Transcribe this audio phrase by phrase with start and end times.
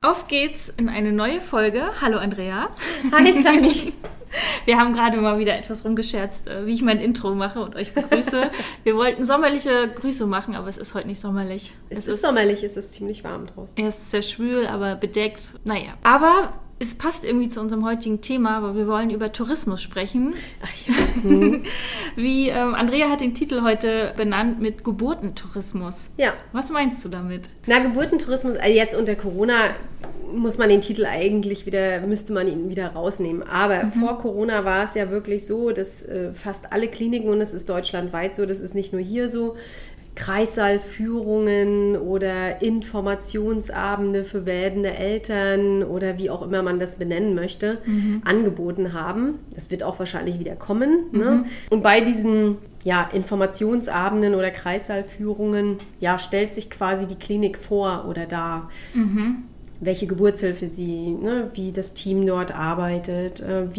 [0.00, 1.82] Auf geht's in eine neue Folge.
[2.00, 2.68] Hallo Andrea.
[3.12, 3.92] Hi Sunny.
[4.64, 7.92] Wir haben gerade mal wieder etwas rumgescherzt, äh, wie ich mein Intro mache und euch
[7.92, 8.50] begrüße.
[8.82, 11.72] Wir wollten sommerliche Grüße machen, aber es ist heute nicht sommerlich.
[11.90, 13.78] Es, ist sommerlich, es ist ziemlich warm draußen.
[13.78, 15.52] Er ist sehr schwül, aber bedeckt.
[15.64, 15.94] Naja.
[16.02, 20.34] Aber es passt irgendwie zu unserem heutigen Thema, weil wir wollen über Tourismus sprechen.
[20.62, 20.94] Ach ja.
[22.16, 26.10] Wie ähm, Andrea hat den Titel heute benannt mit Geburtentourismus.
[26.16, 26.34] Ja.
[26.52, 27.50] Was meinst du damit?
[27.66, 29.54] Na, Geburtentourismus, also jetzt unter Corona
[30.34, 33.42] muss man den Titel eigentlich wieder, müsste man ihn wieder rausnehmen.
[33.42, 37.54] Aber vor Corona war es ja wirklich so, dass äh, fast alle Kliniken, und es
[37.54, 39.56] ist deutschlandweit so, das ist nicht nur hier so,
[40.14, 47.78] Kreissaalführungen oder Informationsabende für werdende Eltern oder wie auch immer man das benennen möchte,
[48.24, 49.40] angeboten haben.
[49.54, 51.06] Das wird auch wahrscheinlich wieder kommen.
[51.12, 51.44] Ne?
[51.70, 58.26] Und bei diesen ja, Informationsabenden oder Kreissaalführungen ja, stellt sich quasi die Klinik vor oder
[58.26, 58.70] dar.
[59.80, 63.74] Welche Geburtshilfe sie, ne, wie das Team dort arbeitet, äh,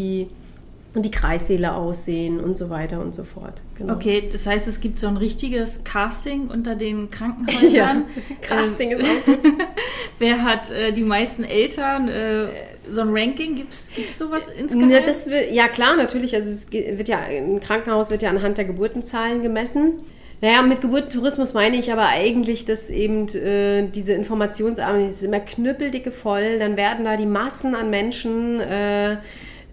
[0.95, 3.61] wie die Kreissäle aussehen und so weiter und so fort.
[3.77, 3.93] Genau.
[3.93, 7.65] Okay, das heißt, es gibt so ein richtiges Casting unter den Krankenhäusern.
[7.75, 8.03] Ja,
[8.41, 9.39] Casting ist auch gut.
[10.19, 12.07] Wer hat äh, die meisten Eltern?
[12.07, 12.47] Äh,
[12.89, 13.55] so ein Ranking?
[13.55, 14.91] Gibt es sowas insgesamt?
[14.91, 16.33] Ja, das wird, ja klar, natürlich.
[16.33, 20.03] Also es wird ja, ein Krankenhaus wird ja anhand der Geburtenzahlen gemessen.
[20.41, 25.39] Naja, mit Geburtentourismus meine ich aber eigentlich, dass eben äh, diese Informationsabende, die ist immer
[25.39, 29.17] knüppeldicke voll, dann werden da die Massen an Menschen, äh,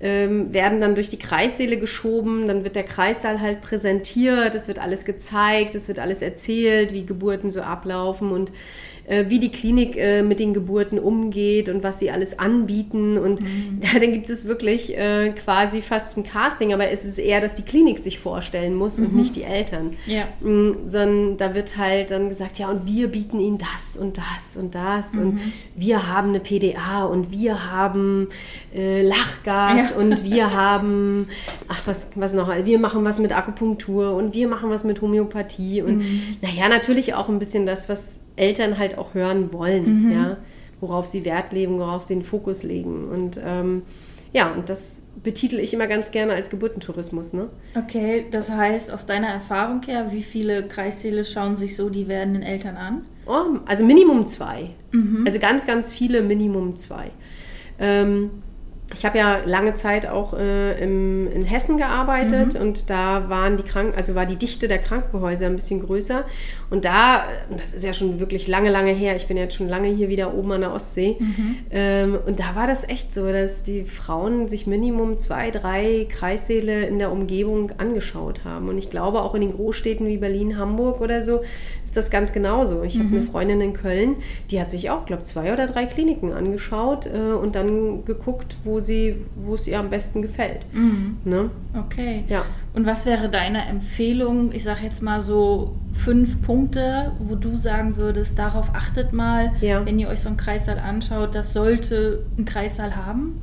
[0.03, 4.81] ähm, werden dann durch die Kreissäle geschoben, dann wird der Kreissaal halt präsentiert, es wird
[4.81, 8.53] alles gezeigt, es wird alles erzählt, wie Geburten so ablaufen und
[9.29, 13.19] wie die Klinik äh, mit den Geburten umgeht und was sie alles anbieten.
[13.19, 13.41] Und
[13.83, 17.55] ja, dann gibt es wirklich äh, quasi fast ein Casting, aber es ist eher, dass
[17.55, 19.97] die Klinik sich vorstellen muss und nicht die Eltern.
[20.07, 20.25] Ja.
[20.41, 24.57] Mm, Sondern da wird halt dann gesagt, ja, und wir bieten ihnen das und das
[24.57, 25.41] und das und
[25.75, 28.29] wir haben eine PDA und wir haben
[28.75, 29.97] äh, Lachgas Ja.
[29.97, 31.29] und wir haben,
[31.69, 35.83] ach, was, was noch, wir machen was mit Akupunktur und wir machen was mit Homöopathie
[35.83, 36.05] und
[36.41, 40.37] naja, natürlich auch ein bisschen das, was Eltern halt auch hören wollen, ja,
[40.81, 43.83] worauf sie Wert legen, worauf sie den Fokus legen und ähm,
[44.33, 47.51] ja, und das betitel ich immer ganz gerne als Geburtentourismus, ne?
[47.77, 52.43] Okay, das heißt, aus deiner Erfahrung her, wie viele Kreissäle schauen sich so die werdenden
[52.43, 53.05] Eltern an?
[53.27, 54.71] Oh, also Minimum zwei.
[55.27, 57.11] Also ganz, ganz viele Minimum zwei.
[57.79, 58.31] Ähm,
[58.95, 63.63] ich habe ja lange Zeit auch äh, im, in Hessen gearbeitet und da waren die
[63.63, 66.25] Kranken, also war die Dichte der Krankenhäuser ein bisschen größer.
[66.69, 67.25] Und da,
[67.57, 70.35] das ist ja schon wirklich lange, lange her, ich bin jetzt schon lange hier wieder
[70.35, 71.17] oben an der Ostsee.
[71.71, 76.87] Ähm, und da war das echt so, dass die Frauen sich Minimum zwei, drei Kreissäle
[76.87, 78.69] in der Umgebung angeschaut haben.
[78.69, 81.41] Und ich glaube auch in den Großstädten wie Berlin, Hamburg oder so
[81.93, 82.83] ist das ganz genauso.
[82.85, 84.17] Ich habe eine Freundin in Köln,
[84.51, 88.72] die hat sich auch, glaube zwei oder drei Kliniken angeschaut äh, und dann geguckt, wo
[88.81, 90.67] sie, wo es ihr am besten gefällt.
[91.25, 91.51] Ne?
[91.79, 92.25] Okay.
[92.29, 92.45] Ja.
[92.75, 94.53] Und was wäre deine Empfehlung?
[94.53, 99.85] Ich sage jetzt mal so fünf Punkte, wo du sagen würdest, darauf achtet mal, Ja.
[99.85, 103.41] wenn ihr euch so einen Kreissaal anschaut, das sollte ein Kreissaal haben.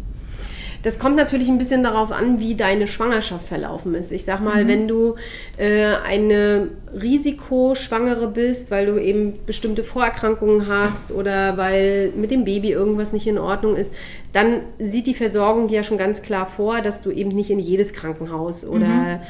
[0.84, 4.12] Das kommt natürlich ein bisschen darauf an, wie deine Schwangerschaft verlaufen ist.
[4.12, 5.16] Ich sag mal, wenn du
[5.58, 12.72] äh, eine Risikoschwangere bist, weil du eben bestimmte Vorerkrankungen hast oder weil mit dem Baby
[12.72, 13.94] irgendwas nicht in Ordnung ist,
[14.32, 17.94] dann sieht die Versorgung ja schon ganz klar vor, dass du eben nicht in jedes
[17.94, 19.22] Krankenhaus oder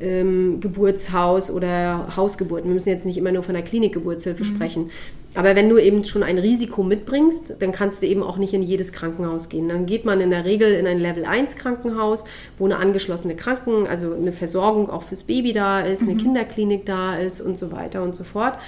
[0.00, 2.64] ähm, Geburtshaus oder Hausgeburt.
[2.64, 4.90] Wir müssen jetzt nicht immer nur von der Klinikgeburtshilfe sprechen.
[5.34, 8.62] Aber wenn du eben schon ein Risiko mitbringst, dann kannst du eben auch nicht in
[8.62, 9.68] jedes Krankenhaus gehen.
[9.68, 12.24] Dann geht man in der Regel in ein Level 1 Krankenhaus,
[12.56, 17.16] wo eine angeschlossene Kranken, also eine Versorgung auch fürs Baby da ist, eine Kinderklinik da
[17.16, 18.58] ist und so weiter und so fort.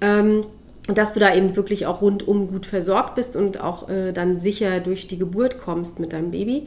[0.00, 0.44] Ähm,
[0.88, 4.80] dass du da eben wirklich auch rundum gut versorgt bist und auch äh, dann sicher
[4.80, 6.66] durch die Geburt kommst mit deinem Baby.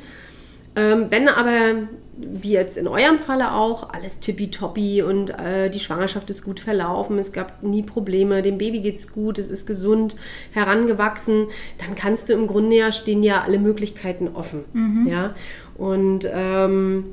[0.76, 1.88] Ähm, wenn aber,
[2.18, 7.20] wie jetzt in eurem Falle auch, alles tippitoppi und äh, die Schwangerschaft ist gut verlaufen,
[7.20, 10.16] es gab nie Probleme, dem Baby geht's gut, es ist gesund
[10.52, 11.48] herangewachsen,
[11.78, 14.64] dann kannst du im Grunde ja stehen ja alle Möglichkeiten offen.
[15.10, 15.36] Ja?
[15.78, 17.06] Und ähm,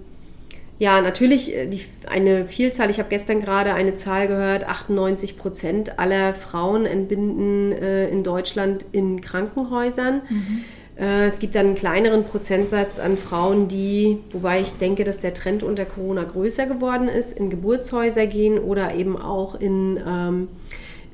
[0.80, 5.98] Ja, natürlich äh, die, eine Vielzahl, ich habe gestern gerade eine Zahl gehört, 98 Prozent
[5.98, 10.22] aller Frauen entbinden äh, in Deutschland in Krankenhäusern.
[10.30, 15.32] Äh, es gibt dann einen kleineren Prozentsatz an Frauen, die, wobei ich denke, dass der
[15.32, 20.48] Trend unter Corona größer geworden ist, in Geburtshäuser gehen oder eben auch in, ähm,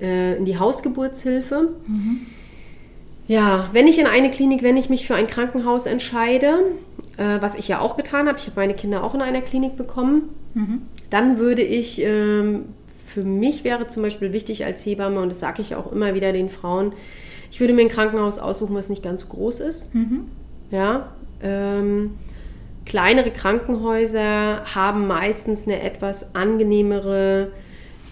[0.00, 1.68] äh, in die Hausgeburtshilfe.
[3.28, 6.58] Ja, wenn ich in eine Klinik, wenn ich mich für ein Krankenhaus entscheide,
[7.16, 9.76] äh, was ich ja auch getan habe, ich habe meine Kinder auch in einer Klinik
[9.76, 10.30] bekommen,
[11.10, 12.64] dann würde ich, ähm,
[13.06, 16.32] für mich wäre zum Beispiel wichtig als Hebamme, und das sage ich auch immer wieder
[16.32, 16.92] den Frauen,
[17.50, 19.94] ich würde mir ein Krankenhaus aussuchen, was nicht ganz so groß ist.
[20.70, 21.12] Ja,
[21.42, 22.12] ähm,
[22.84, 27.52] kleinere Krankenhäuser haben meistens eine etwas angenehmere,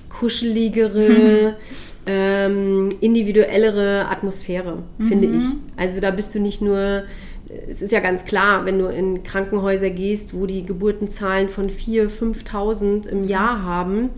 [0.09, 1.57] kuscheligere,
[2.07, 4.79] ähm, individuellere Atmosphäre,
[5.09, 5.45] finde ich.
[5.77, 7.05] Also da bist du nicht nur,
[7.69, 12.09] es ist ja ganz klar, wenn du in Krankenhäuser gehst, wo die Geburtenzahlen von 4.000,
[12.45, 14.11] 5.000 im Jahr haben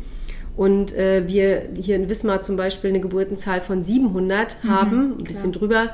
[0.57, 5.53] und äh, wir hier in Wismar zum Beispiel eine Geburtenzahl von 700 haben, ein bisschen
[5.53, 5.91] drüber,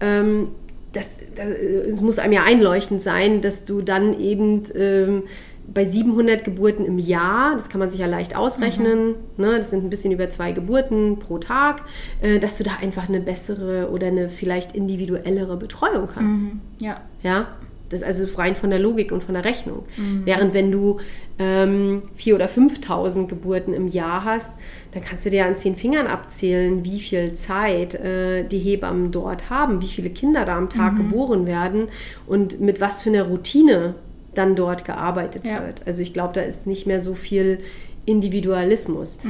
[0.00, 0.48] ähm,
[0.92, 5.24] das, das, es muss einem ja einleuchtend sein, dass du dann eben ähm,
[5.66, 9.82] bei 700 Geburten im Jahr, das kann man sich ja leicht ausrechnen, ne, das sind
[9.82, 11.82] ein bisschen über zwei Geburten pro Tag,
[12.20, 16.38] äh, dass du da einfach eine bessere oder eine vielleicht individuellere Betreuung hast.
[16.80, 17.00] Ja.
[17.22, 17.48] Ja,
[17.94, 19.84] das ist also rein von der Logik und von der Rechnung.
[20.24, 20.98] Während wenn du
[21.38, 24.52] ähm, 4.000 oder 5.000 Geburten im Jahr hast,
[24.92, 29.50] dann kannst du dir an zehn Fingern abzählen, wie viel Zeit äh, die Hebammen dort
[29.50, 31.88] haben, wie viele Kinder da am Tag geboren werden
[32.26, 33.94] und mit was für einer Routine
[34.34, 35.64] dann dort gearbeitet Ja.
[35.64, 35.82] wird.
[35.86, 37.58] Also ich glaube, da ist nicht mehr so viel
[38.06, 39.20] Individualismus.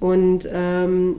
[0.00, 1.16] Und ähm,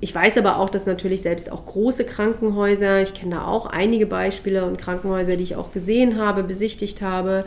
[0.00, 4.06] ich weiß aber auch, dass natürlich selbst auch große Krankenhäuser, ich kenne da auch einige
[4.06, 7.44] Beispiele und Krankenhäuser, die ich auch gesehen habe, besichtigt habe,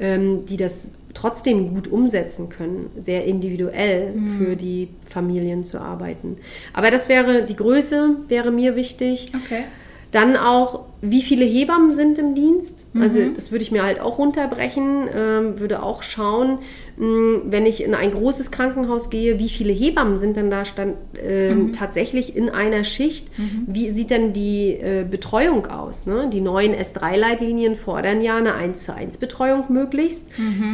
[0.00, 6.38] ähm, die das trotzdem gut umsetzen können, sehr individuell für die Familien zu arbeiten.
[6.72, 9.30] Aber das wäre, die Größe wäre mir wichtig.
[9.44, 9.64] Okay.
[10.12, 12.86] Dann auch, wie viele Hebammen sind im Dienst?
[13.00, 16.58] Also das würde ich mir halt auch runterbrechen, ähm, würde auch schauen,
[16.98, 20.96] mh, wenn ich in ein großes Krankenhaus gehe, wie viele Hebammen sind denn da stand,
[21.20, 23.28] ähm, tatsächlich in einer Schicht?
[23.66, 26.04] Wie sieht denn die äh, Betreuung aus?
[26.06, 26.28] Ne?
[26.30, 30.28] Die neuen S3-Leitlinien fordern ja eine 1 zu 1 Betreuung möglichst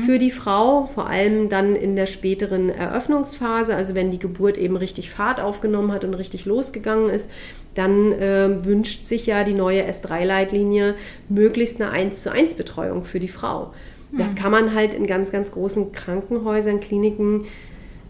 [0.05, 4.77] für die Frau, vor allem dann in der späteren Eröffnungsphase, also wenn die Geburt eben
[4.77, 7.31] richtig Fahrt aufgenommen hat und richtig losgegangen ist,
[7.79, 10.95] dann ähm, wünscht sich ja die neue S3-Leitlinie
[11.29, 13.73] möglichst eine 1 zu 1 Betreuung für die Frau.
[14.17, 17.45] Das kann man halt in ganz, ganz großen Krankenhäusern, Kliniken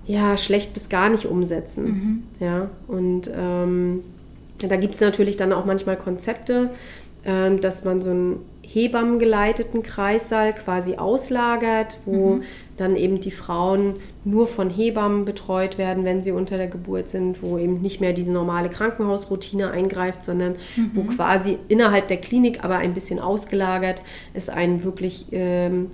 [0.06, 1.86] ja schlecht bis gar nicht umsetzen.
[2.40, 4.04] Ja, und ähm,
[4.58, 6.70] da gibt es natürlich dann auch manchmal Konzepte,
[7.24, 12.40] ähm, dass man so einen Hebammengeleiteten Kreissaal quasi auslagert, wo
[12.76, 17.42] dann eben die Frauen nur von Hebammen betreut werden, wenn sie unter der Geburt sind,
[17.42, 20.56] wo eben nicht mehr diese normale Krankenhausroutine eingreift, sondern
[20.92, 24.02] wo quasi innerhalb der Klinik, aber ein bisschen ausgelagert,
[24.34, 25.86] es einen wirklich, ähm,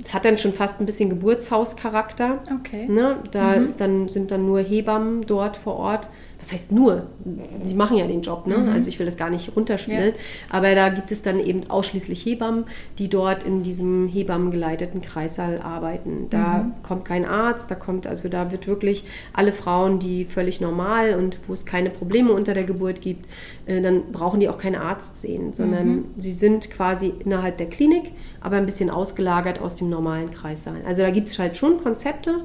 [0.00, 2.40] es hat dann schon fast ein bisschen Geburtshauscharakter.
[2.60, 2.86] Okay.
[2.88, 3.16] Ne?
[3.32, 6.08] Da ist dann, sind dann nur Hebammen dort vor Ort.
[6.40, 7.08] Was heißt nur?
[7.64, 8.54] Sie machen ja den Job, ne?
[8.72, 10.12] Also ich will das gar nicht runterspielen.
[10.50, 12.64] Aber da gibt es dann eben ausschließlich Hebammen,
[12.98, 16.28] die dort in diesem Hebammengeleiteten Kreissaal arbeiten.
[16.30, 21.14] Da kommt kein Arzt, da kommt, also da wird wirklich alle Frauen, die völlig normal
[21.14, 23.26] und wo es keine Probleme unter der Geburt gibt,
[23.66, 28.12] äh, dann brauchen die auch keinen Arzt sehen, sondern sie sind quasi innerhalb der Klinik,
[28.40, 30.82] aber ein bisschen ausgelagert aus dem normalen Kreissaal.
[30.86, 32.42] Also da gibt es halt schon Konzepte.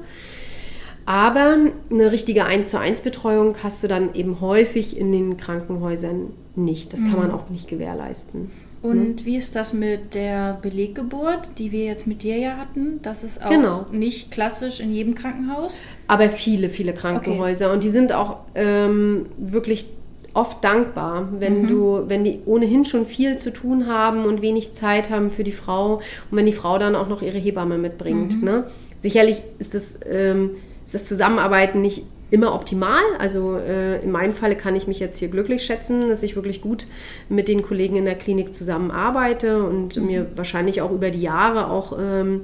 [1.06, 1.56] Aber
[1.90, 6.92] eine richtige 1 zu 1 Betreuung hast du dann eben häufig in den Krankenhäusern nicht.
[6.92, 8.50] Das kann man auch nicht gewährleisten.
[8.80, 13.00] Und wie ist das mit der Beleggeburt, die wir jetzt mit dir ja hatten?
[13.02, 13.86] Das ist auch Genau.
[13.92, 15.82] nicht klassisch in jedem Krankenhaus.
[16.06, 17.72] Aber viele, viele Krankenhäuser.
[17.72, 19.86] Und die sind auch ähm, wirklich
[20.34, 25.08] oft dankbar, wenn du, wenn die ohnehin schon viel zu tun haben und wenig Zeit
[25.08, 25.94] haben für die Frau
[26.30, 28.42] und wenn die Frau dann auch noch ihre Hebamme mitbringt.
[28.42, 28.64] Ne?
[28.98, 30.50] Sicherlich ist das, ähm,
[30.84, 33.02] ist das Zusammenarbeiten nicht immer optimal.
[33.18, 36.60] Also äh, in meinem Falle kann ich mich jetzt hier glücklich schätzen, dass ich wirklich
[36.60, 36.86] gut
[37.28, 41.96] mit den Kollegen in der Klinik zusammenarbeite und mir wahrscheinlich auch über die Jahre auch
[41.98, 42.42] ähm,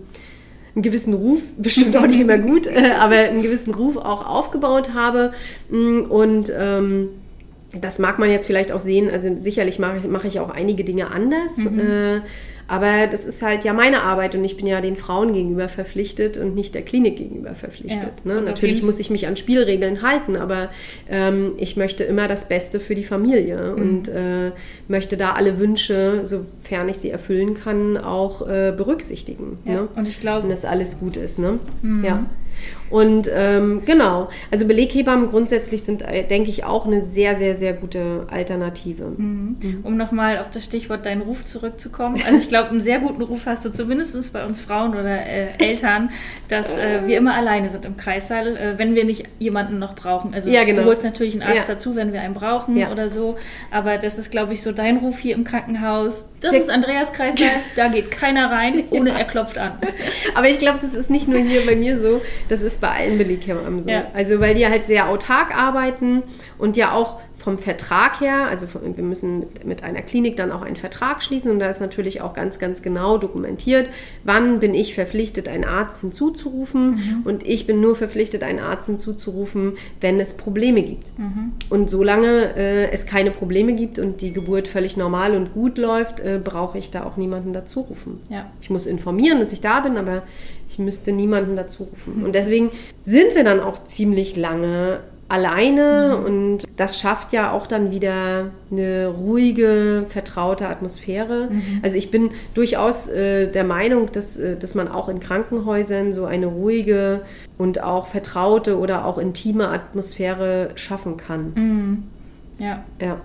[0.74, 4.94] einen gewissen Ruf, bestimmt auch nicht immer gut, äh, aber einen gewissen Ruf auch aufgebaut
[4.94, 5.32] habe.
[5.70, 7.08] Mm, Und ähm,
[7.78, 9.10] das mag man jetzt vielleicht auch sehen.
[9.10, 11.58] Also sicherlich mache ich, mache ich auch einige Dinge anders.
[11.58, 12.20] Äh,
[12.70, 16.36] Aber das ist halt ja meine Arbeit und ich bin ja den Frauen gegenüber verpflichtet
[16.36, 18.12] und nicht der Klinik gegenüber verpflichtet.
[18.24, 18.40] Ja, ne?
[18.42, 20.68] Natürlich muss ich mich an Spielregeln halten, aber
[21.10, 23.82] ähm, ich möchte immer das Beste für die Familie Mhm.
[23.82, 24.52] und äh,
[24.86, 29.58] möchte da alle Wünsche, sofern ich sie erfüllen kann, auch äh, berücksichtigen.
[29.64, 29.88] Ja, Ne?
[29.96, 31.40] und ich glaube- wenn das alles gut ist.
[31.40, 31.58] Ne?
[32.04, 32.24] Ja.
[32.90, 37.72] Und ähm, genau, also Beleghebammen grundsätzlich sind, äh, denke ich, auch eine sehr, sehr, sehr
[37.72, 39.04] gute Alternative.
[39.04, 42.16] Um nochmal auf das Stichwort deinen Ruf zurückzukommen.
[42.26, 45.46] Also ich glaube, einen sehr guten Ruf hast du zumindest bei uns Frauen oder äh,
[45.58, 46.10] Eltern,
[46.48, 50.34] dass äh, wir immer alleine sind im Kreissaal, äh, wenn wir nicht jemanden noch brauchen.
[50.34, 50.82] Also Ja, genau.
[50.82, 51.74] du holst natürlich einen Arzt Ja.
[51.74, 52.90] dazu, wenn wir einen brauchen Ja.
[52.90, 53.36] oder so.
[53.70, 56.26] Aber das ist, glaube ich, so dein Ruf hier im Krankenhaus.
[56.40, 59.72] Das Der- ist Andreas Kreissaal, da geht keiner rein, ohne er klopft an.
[60.34, 63.18] Aber ich glaube, das ist nicht nur hier bei mir so, das ist bei allen
[63.18, 63.90] Beleghebammen so.
[63.90, 64.06] Ja.
[64.14, 66.22] Also weil die halt sehr autark arbeiten
[66.58, 70.76] und ja auch vom Vertrag her, also wir müssen mit, einer Klinik dann auch einen
[70.76, 73.88] Vertrag schließen und da ist natürlich auch ganz, ganz genau dokumentiert,
[74.24, 79.78] wann bin ich verpflichtet, einen Arzt hinzuzurufen und ich bin nur verpflichtet, einen Arzt hinzuzurufen,
[80.00, 81.06] wenn es Probleme gibt.
[81.70, 86.20] Und solange äh, es keine Probleme gibt und die Geburt völlig normal und gut läuft,
[86.20, 88.20] äh, brauche ich da auch niemanden dazu rufen.
[88.28, 88.50] Ja.
[88.60, 90.22] Ich muss informieren, dass ich da bin, aber
[90.70, 92.24] ich müsste niemanden dazu rufen.
[92.24, 92.70] Und deswegen
[93.02, 99.06] sind wir dann auch ziemlich lange alleine und das schafft ja auch dann wieder eine
[99.06, 101.50] ruhige, vertraute Atmosphäre.
[101.82, 106.24] Also ich bin durchaus äh, der Meinung, dass, äh, dass man auch in Krankenhäusern so
[106.24, 107.22] eine ruhige
[107.58, 112.08] und auch vertraute oder auch intime Atmosphäre schaffen kann.
[112.58, 112.84] Ja.
[113.00, 113.20] Ja.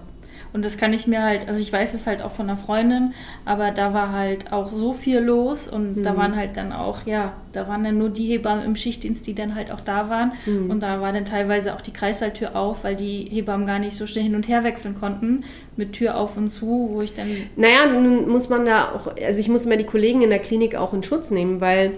[0.56, 3.14] Und das kann ich mir halt, also ich weiß es halt auch von einer Freundin,
[3.44, 7.34] aber da war halt auch so viel los und da waren halt dann auch, ja,
[7.52, 10.32] da waren dann nur die Hebammen im Schichtdienst, die dann halt auch da waren.
[10.72, 14.08] Und da war dann teilweise auch die Kreissaaltür auf, weil die Hebammen gar nicht so
[14.08, 15.44] schnell hin und her wechseln konnten
[15.76, 19.40] mit Tür auf und zu, wo ich dann, Naja, nun muss man da auch, also
[19.42, 21.92] ich muss immer die Kollegen in der Klinik auch in Schutz nehmen, weil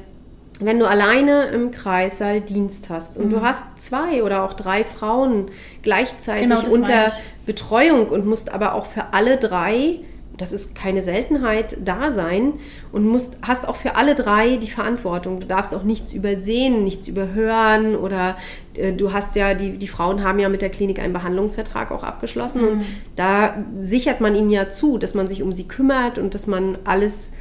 [0.59, 5.51] wenn du alleine im Kreissaal Dienst hast und du hast zwei oder auch drei Frauen
[5.83, 7.11] gleichzeitig Genau, unter.
[7.47, 10.01] Betreuung und musst aber auch für alle drei,
[10.35, 12.53] das ist keine Seltenheit, da sein
[12.91, 15.39] und musst, hast auch für alle drei die Verantwortung.
[15.39, 18.35] Du darfst auch nichts übersehen, nichts überhören oder
[18.75, 22.03] äh, du hast ja, die, die Frauen haben ja mit der Klinik einen Behandlungsvertrag auch
[22.03, 22.85] abgeschlossen und
[23.15, 26.77] da sichert man ihnen ja zu, dass man sich um sie kümmert und dass man
[26.83, 27.31] alles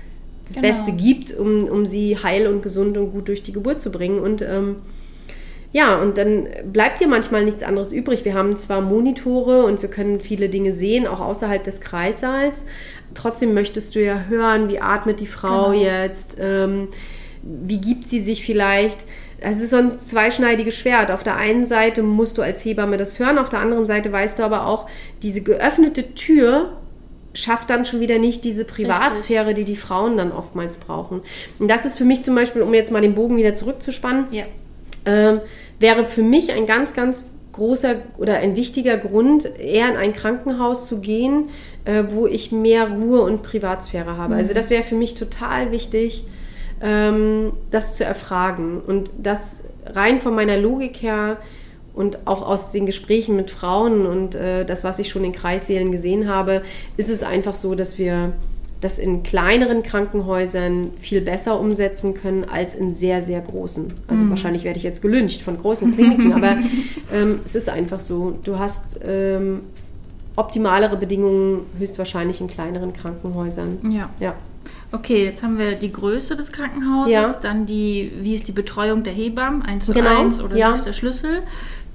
[0.47, 0.67] das Genau.
[0.69, 4.21] Beste gibt, um, um sie heil und gesund und gut durch die Geburt zu bringen.
[4.21, 4.77] Und ähm,
[5.73, 8.25] ja, und dann bleibt dir manchmal nichts anderes übrig.
[8.25, 12.63] Wir haben zwar Monitore und wir können viele Dinge sehen, auch außerhalb des Kreissaals.
[13.15, 15.83] Trotzdem möchtest du ja hören, wie atmet die Frau Genau.
[15.83, 16.89] jetzt, ähm,
[17.43, 18.99] wie gibt sie sich vielleicht.
[19.39, 21.11] Es ist so ein zweischneidiges Schwert.
[21.11, 24.39] Auf der einen Seite musst du als Hebamme das hören, auf der anderen Seite weißt
[24.39, 24.89] du aber auch,
[25.23, 26.71] diese geöffnete Tür
[27.37, 31.21] schafft dann schon wieder nicht diese Privatsphäre, die die Frauen dann oftmals brauchen.
[31.59, 34.45] Und das ist für mich zum Beispiel, um jetzt mal den Bogen wieder zurückzuspannen, ja,
[35.05, 35.41] ähm,
[35.79, 40.87] wäre für mich ein ganz, ganz großer oder ein wichtiger Grund, eher in ein Krankenhaus
[40.87, 41.51] zu gehen,
[41.85, 44.35] äh, wo ich mehr Ruhe und Privatsphäre habe.
[44.35, 46.27] Also das wäre für mich total wichtig,
[46.83, 48.81] ähm, das zu erfragen.
[48.87, 51.39] Und das rein von meiner Logik her
[51.97, 55.91] und auch aus den Gesprächen mit Frauen und äh, das, was ich schon in Kreissälen
[55.91, 56.63] gesehen habe,
[56.97, 58.33] ist es einfach so, dass wir
[58.83, 63.95] das in kleineren Krankenhäusern viel besser umsetzen können als in sehr, sehr großen.
[64.07, 66.59] Also wahrscheinlich werde ich jetzt gelüncht von großen Kliniken, aber
[67.13, 68.39] ähm, es ist einfach so.
[68.45, 69.63] Du hast ähm,
[70.37, 73.79] optimalere Bedingungen höchstwahrscheinlich in kleineren Krankenhäusern.
[73.91, 74.11] ja.
[74.21, 74.35] Ja.
[74.93, 77.37] Okay, jetzt haben wir die Größe des Krankenhauses, Ja.
[77.43, 80.71] dann die, wie ist die Betreuung der Hebammen, 1 zu Genau, 1 oder ja.
[80.71, 81.43] wie ist der Schlüssel?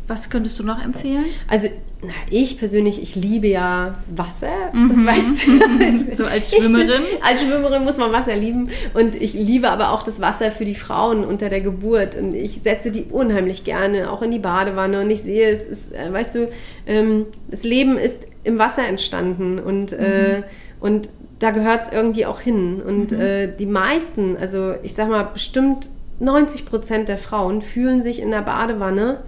[0.08, 1.26] Was könntest du noch empfehlen?
[1.48, 1.70] Also,
[2.04, 5.52] na, ich persönlich, ich liebe ja Wasser, das weißt du.
[5.52, 6.08] Mhm.
[6.16, 7.02] So als Schwimmerin?
[7.18, 10.66] Ich als Schwimmerin muss man Wasser lieben und ich liebe aber auch das Wasser für
[10.66, 15.02] die Frauen unter der Geburt und ich setze die unheimlich gerne auch in die Badewanne
[15.02, 16.50] und ich sehe, es ist, äh, weißt du,
[16.88, 20.42] ähm, das Leben ist im Wasser entstanden und, äh,
[20.80, 25.24] und da gehört es irgendwie auch hin und äh, die meisten, also ich sag mal
[25.24, 25.88] bestimmt
[26.20, 29.22] 90 Prozent der Frauen fühlen sich in der Badewanne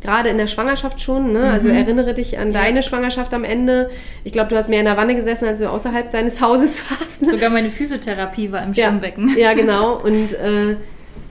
[0.00, 1.32] gerade in der Schwangerschaft schon.
[1.32, 1.50] Ne?
[1.50, 3.90] Also erinnere dich an deine Schwangerschaft am Ende.
[4.24, 7.22] Ich glaube, du hast mehr in der Wanne gesessen, als du außerhalb deines Hauses warst.
[7.22, 7.30] Ne?
[7.30, 9.36] Sogar meine Physiotherapie war im Ja, Schwimmbecken.
[9.36, 9.96] ja, genau.
[9.96, 10.76] Und äh,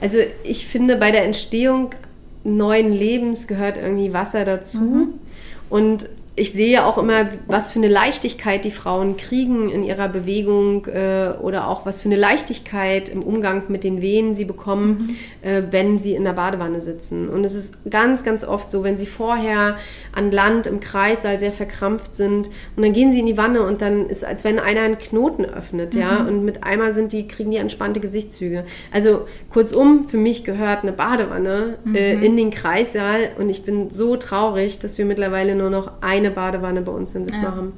[0.02, 1.92] also ich finde, bei der Entstehung
[2.44, 5.10] neuen Lebens gehört irgendwie Wasser dazu.
[5.70, 6.08] Und
[6.40, 11.34] ich sehe auch immer, was für eine Leichtigkeit die Frauen kriegen in ihrer Bewegung äh,
[11.42, 15.50] oder auch was für eine Leichtigkeit im Umgang mit den Wehen sie bekommen, mhm.
[15.50, 17.28] äh, wenn sie in der Badewanne sitzen.
[17.28, 19.78] Und es ist ganz, ganz oft so, wenn sie vorher
[20.14, 23.82] an Land im Kreissaal sehr verkrampft sind und dann gehen sie in die Wanne und
[23.82, 26.00] dann ist als wenn einer einen Knoten öffnet, mhm.
[26.00, 28.64] ja, und mit einmal sind die, kriegen die entspannte Gesichtszüge.
[28.92, 31.96] Also kurzum, für mich gehört eine Badewanne äh, mhm.
[31.96, 36.29] äh, in den Kreissaal und ich bin so traurig, dass wir mittlerweile nur noch eine
[36.30, 37.72] eine Badewanne bei uns in Wismar ja.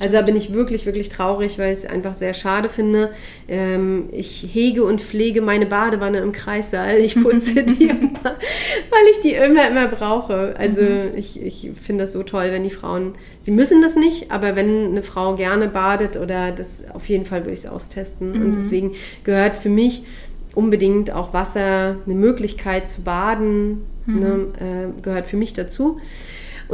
[0.00, 3.10] Also da bin ich wirklich, wirklich traurig, weil ich es einfach sehr schade finde.
[3.48, 6.96] Ähm, ich hege und pflege meine Badewanne im Kreissaal.
[6.98, 10.54] Ich putze die immer, weil ich die immer, immer brauche.
[10.56, 11.16] Also mhm.
[11.16, 14.90] ich, ich finde das so toll, wenn die Frauen, sie müssen das nicht, aber wenn
[14.90, 18.32] eine Frau gerne badet oder das, auf jeden Fall würde ich es austesten.
[18.32, 18.42] Mhm.
[18.42, 18.92] Und deswegen
[19.24, 20.04] gehört für mich
[20.54, 24.20] unbedingt auch Wasser, eine Möglichkeit zu baden, mhm.
[24.20, 25.98] ne, äh, gehört für mich dazu.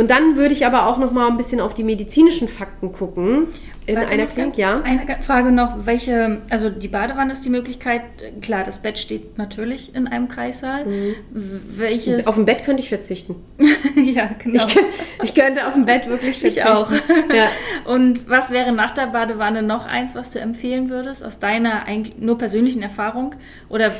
[0.00, 3.48] Und dann würde ich aber auch noch mal ein bisschen auf die medizinischen Fakten gucken.
[3.84, 4.80] In Warte, einer Klinik, ja.
[4.80, 8.00] Eine Frage noch, welche, also die Badewanne ist die Möglichkeit,
[8.40, 10.86] klar, das Bett steht natürlich in einem Kreissaal.
[10.86, 11.14] Mhm.
[11.32, 12.26] Welches?
[12.26, 13.36] Auf dem Bett könnte ich verzichten.
[13.94, 14.64] ja, genau.
[14.64, 14.78] Ich,
[15.22, 16.66] ich, könnte auf dem Bett wirklich verzichten.
[16.66, 16.90] Ich auch.
[17.34, 17.50] ja.
[17.84, 22.16] Und was wäre nach der Badewanne noch eins, was du empfehlen würdest, aus deiner eigentlich
[22.16, 23.34] nur persönlichen Erfahrung?
[23.68, 23.92] Oder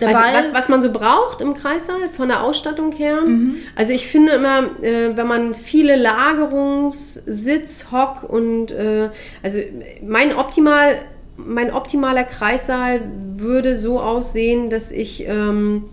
[0.00, 3.22] der also was, was man so braucht im Kreissaal von der Ausstattung her.
[3.22, 3.56] Mhm.
[3.74, 9.10] Also ich finde immer, äh, wenn man viele Lagerungs-, Sitz-, Hock und äh,
[9.42, 9.58] also
[10.02, 10.96] mein optimal
[11.38, 15.84] mein optimaler Kreissaal würde so aussehen, dass ich ähm,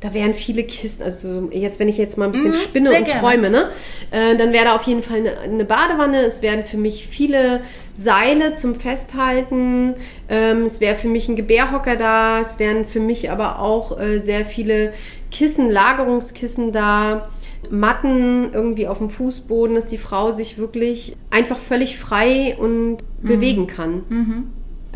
[0.00, 3.06] da wären viele Kisten, also jetzt, wenn ich jetzt mal ein bisschen mhm, spinne und
[3.06, 3.20] gerne.
[3.20, 3.70] träume, ne,
[4.10, 6.22] äh, dann wäre da auf jeden Fall eine, eine, Badewanne.
[6.24, 7.62] Es wären für mich viele
[7.92, 9.94] Seile zum Festhalten.
[10.28, 12.40] Ähm, es wäre für mich ein Gebärhocker da.
[12.40, 14.92] Es wären für mich aber auch äh, sehr viele
[15.30, 17.28] Kissen, Lagerungskissen da.
[17.70, 23.28] Matten irgendwie auf dem Fußboden, dass die Frau sich wirklich einfach völlig frei und mhm.
[23.28, 24.04] bewegen kann.
[24.08, 24.44] Mhm.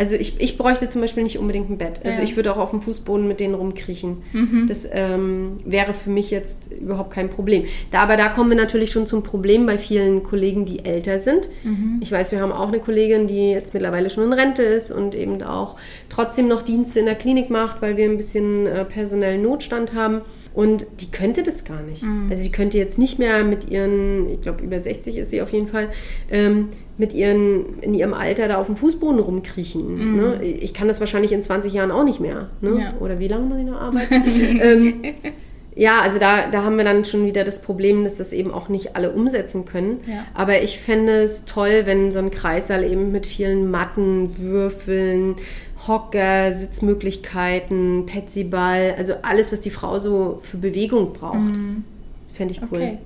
[0.00, 2.00] Also ich, ich bräuchte zum Beispiel nicht unbedingt ein Bett.
[2.04, 2.24] Also ja.
[2.26, 4.22] ich würde auch auf dem Fußboden mit denen rumkriechen.
[4.32, 4.64] Mhm.
[4.66, 7.66] Das ähm, wäre für mich jetzt überhaupt kein Problem.
[7.90, 11.50] Da, aber da kommen wir natürlich schon zum Problem bei vielen Kollegen, die älter sind.
[11.64, 12.00] Mhm.
[12.00, 15.14] Ich weiß, wir haben auch eine Kollegin, die jetzt mittlerweile schon in Rente ist und
[15.14, 15.76] eben auch
[16.08, 20.22] trotzdem noch Dienste in der Klinik macht, weil wir ein bisschen äh, personellen Notstand haben.
[20.52, 22.02] Und die könnte das gar nicht.
[22.02, 22.28] Mhm.
[22.30, 25.52] Also die könnte jetzt nicht mehr mit ihren, ich glaube über 60 ist sie auf
[25.52, 25.90] jeden Fall,
[26.30, 29.89] ähm, mit ihren, in ihrem Alter da auf dem Fußboden rumkriechen.
[29.96, 30.16] Mhm.
[30.16, 30.42] Ne?
[30.42, 32.48] Ich kann das wahrscheinlich in 20 Jahren auch nicht mehr.
[32.60, 32.80] Ne?
[32.80, 32.94] Ja.
[33.00, 34.22] Oder wie lange muss ich noch arbeiten?
[34.62, 34.94] ähm,
[35.74, 38.68] ja, also da, da haben wir dann schon wieder das Problem, dass das eben auch
[38.68, 40.00] nicht alle umsetzen können.
[40.06, 40.26] Ja.
[40.34, 45.36] Aber ich fände es toll, wenn so ein Kreißsaal eben mit vielen Matten, Würfeln,
[45.86, 51.38] Hocker, Sitzmöglichkeiten, Petsyball, also alles, was die Frau so für Bewegung braucht.
[51.38, 51.84] Mhm.
[52.32, 52.78] Fände ich cool.
[52.78, 52.98] Okay.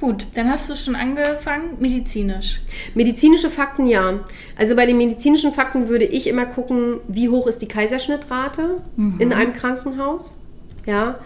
[0.00, 2.60] Gut, dann hast du schon angefangen, medizinisch.
[2.94, 4.20] Medizinische Fakten, ja.
[4.56, 9.16] Also bei den medizinischen Fakten würde ich immer gucken, wie hoch ist die Kaiserschnittrate mhm.
[9.18, 10.44] in einem Krankenhaus.
[10.86, 11.18] Ja,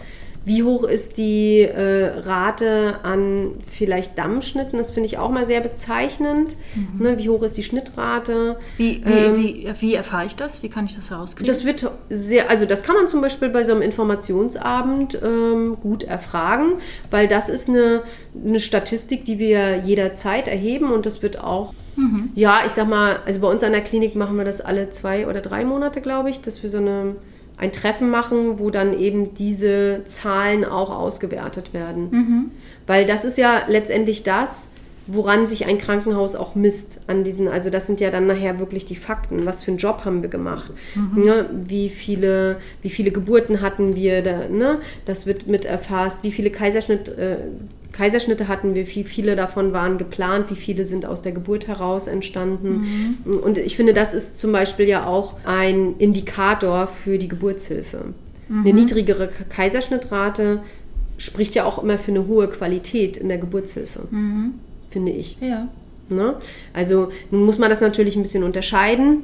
[0.45, 4.77] wie hoch ist die äh, Rate an vielleicht Dammschnitten?
[4.77, 6.55] Das finde ich auch mal sehr bezeichnend.
[6.75, 7.03] Mhm.
[7.03, 8.57] Ne, wie hoch ist die Schnittrate?
[8.77, 10.61] Wie, wie, ähm, wie, wie, erfahre ich das?
[10.61, 11.47] Wie kann ich das herauskriegen?
[11.47, 16.03] Das wird sehr, also das kann man zum Beispiel bei so einem Informationsabend ähm, gut
[16.03, 16.73] erfragen,
[17.09, 18.01] weil das ist eine,
[18.45, 22.31] eine Statistik, die wir jederzeit erheben und das wird auch Mhm.
[22.33, 25.27] Ja, ich sag mal, also bei uns an der Klinik machen wir das alle zwei
[25.27, 27.15] oder drei Monate, glaube ich, dass wir so eine
[27.57, 32.09] ein Treffen machen, wo dann eben diese Zahlen auch ausgewertet werden.
[32.11, 32.51] Mhm.
[32.87, 34.72] Weil das ist ja letztendlich das,
[35.07, 38.85] woran sich ein Krankenhaus auch misst an diesen, also das sind ja dann nachher wirklich
[38.85, 39.45] die Fakten.
[39.45, 40.71] Was für einen Job haben wir gemacht?
[40.95, 41.23] Mhm.
[41.23, 41.49] Ne?
[41.65, 44.21] Wie, viele, wie viele Geburten hatten wir?
[44.21, 44.79] Da, ne?
[45.05, 46.23] Das wird mit erfasst.
[46.23, 47.37] Wie viele Kaiserschnitt, äh,
[47.91, 48.87] Kaiserschnitte hatten wir?
[48.87, 50.49] Wie viele davon waren geplant?
[50.49, 53.17] Wie viele sind aus der Geburt heraus entstanden?
[53.25, 53.37] Mhm.
[53.37, 58.13] Und ich finde, das ist zum Beispiel ja auch ein Indikator für die Geburtshilfe.
[58.47, 58.59] Mhm.
[58.61, 60.61] Eine niedrigere Kaiserschnittrate
[61.17, 64.07] spricht ja auch immer für eine hohe Qualität in der Geburtshilfe.
[64.93, 65.37] Finde ich.
[65.41, 65.67] Ja.
[66.07, 66.35] Ne?
[66.71, 69.23] Also nun muss man das natürlich ein bisschen unterscheiden.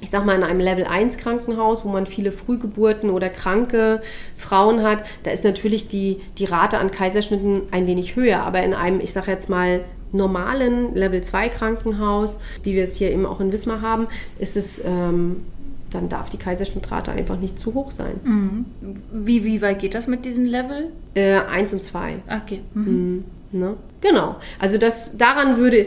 [0.00, 4.00] Ich sag mal, in einem Level 1 Krankenhaus, wo man viele Frühgeburten oder kranke
[4.34, 8.40] Frauen hat, da ist natürlich die, die Rate an Kaiserschnitten ein wenig höher.
[8.44, 13.12] Aber in einem, ich sag jetzt mal, normalen Level 2 Krankenhaus, wie wir es hier
[13.12, 14.06] eben auch in Wismar haben,
[14.38, 15.42] ist es, ähm,
[15.90, 18.20] dann darf die Kaiserschnittrate einfach nicht zu hoch sein.
[18.24, 18.64] Mhm.
[19.12, 20.88] Wie, wie weit geht das mit diesem Level?
[21.14, 22.22] Äh, eins und zwei.
[22.26, 22.60] Okay.
[22.72, 22.84] Mhm.
[22.84, 23.24] Mhm.
[23.52, 23.76] Ne?
[24.00, 24.36] Genau.
[24.58, 25.86] Also das daran würde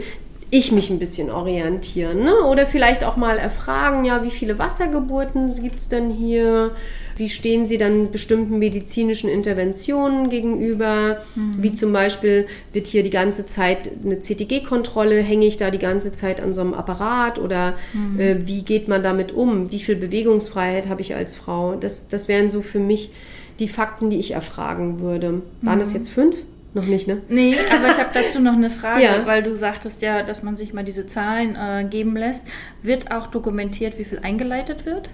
[0.53, 2.23] ich mich ein bisschen orientieren.
[2.23, 2.43] Ne?
[2.43, 6.71] Oder vielleicht auch mal erfragen, ja, wie viele Wassergeburten gibt es denn hier?
[7.17, 11.23] Wie stehen Sie dann bestimmten medizinischen Interventionen gegenüber?
[11.57, 16.11] Wie zum Beispiel wird hier die ganze Zeit eine CTG-Kontrolle, hänge ich da die ganze
[16.13, 17.73] Zeit an so einem Apparat oder
[18.19, 19.71] äh, wie geht man damit um?
[19.71, 21.75] Wie viel Bewegungsfreiheit habe ich als Frau?
[21.75, 23.11] Das, das wären so für mich
[23.59, 25.41] die Fakten, die ich erfragen würde.
[25.61, 26.37] Waren das jetzt fünf?
[26.75, 27.21] Noch nicht, ne?
[27.29, 29.25] Nee, aber ich habe dazu noch eine Frage, Ja.
[29.27, 32.43] weil du sagtest ja, dass man sich mal diese Zahlen äh, geben lässt.
[32.81, 35.09] Wird auch dokumentiert, wie viel eingeleitet wird?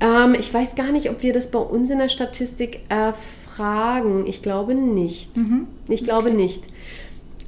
[0.00, 4.26] Ähm, ich weiß gar nicht, ob wir das bei uns in der Statistik erfragen.
[4.26, 5.30] Ich glaube nicht.
[5.88, 6.64] Ich glaube nicht.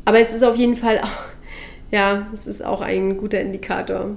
[0.07, 1.11] Aber es ist auf jeden Fall auch,
[1.95, 4.17] ja, es ist auch ein guter Indikator.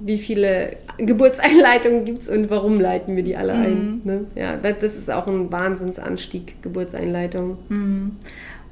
[0.00, 4.02] Wie viele Geburtseinleitungen gibt es und warum leiten wir die alle ein?
[4.04, 4.26] Ne?
[4.34, 7.56] Ja, das ist auch ein Wahnsinnsanstieg, Geburtseinleitungen.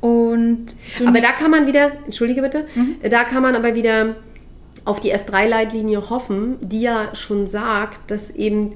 [0.03, 0.67] Und
[0.99, 2.67] zu Aber da kann man wieder, entschuldige bitte,
[3.09, 4.17] da kann man aber wieder
[4.85, 8.73] auf die S3-Leitlinie hoffen, die ja schon sagt, dass eben,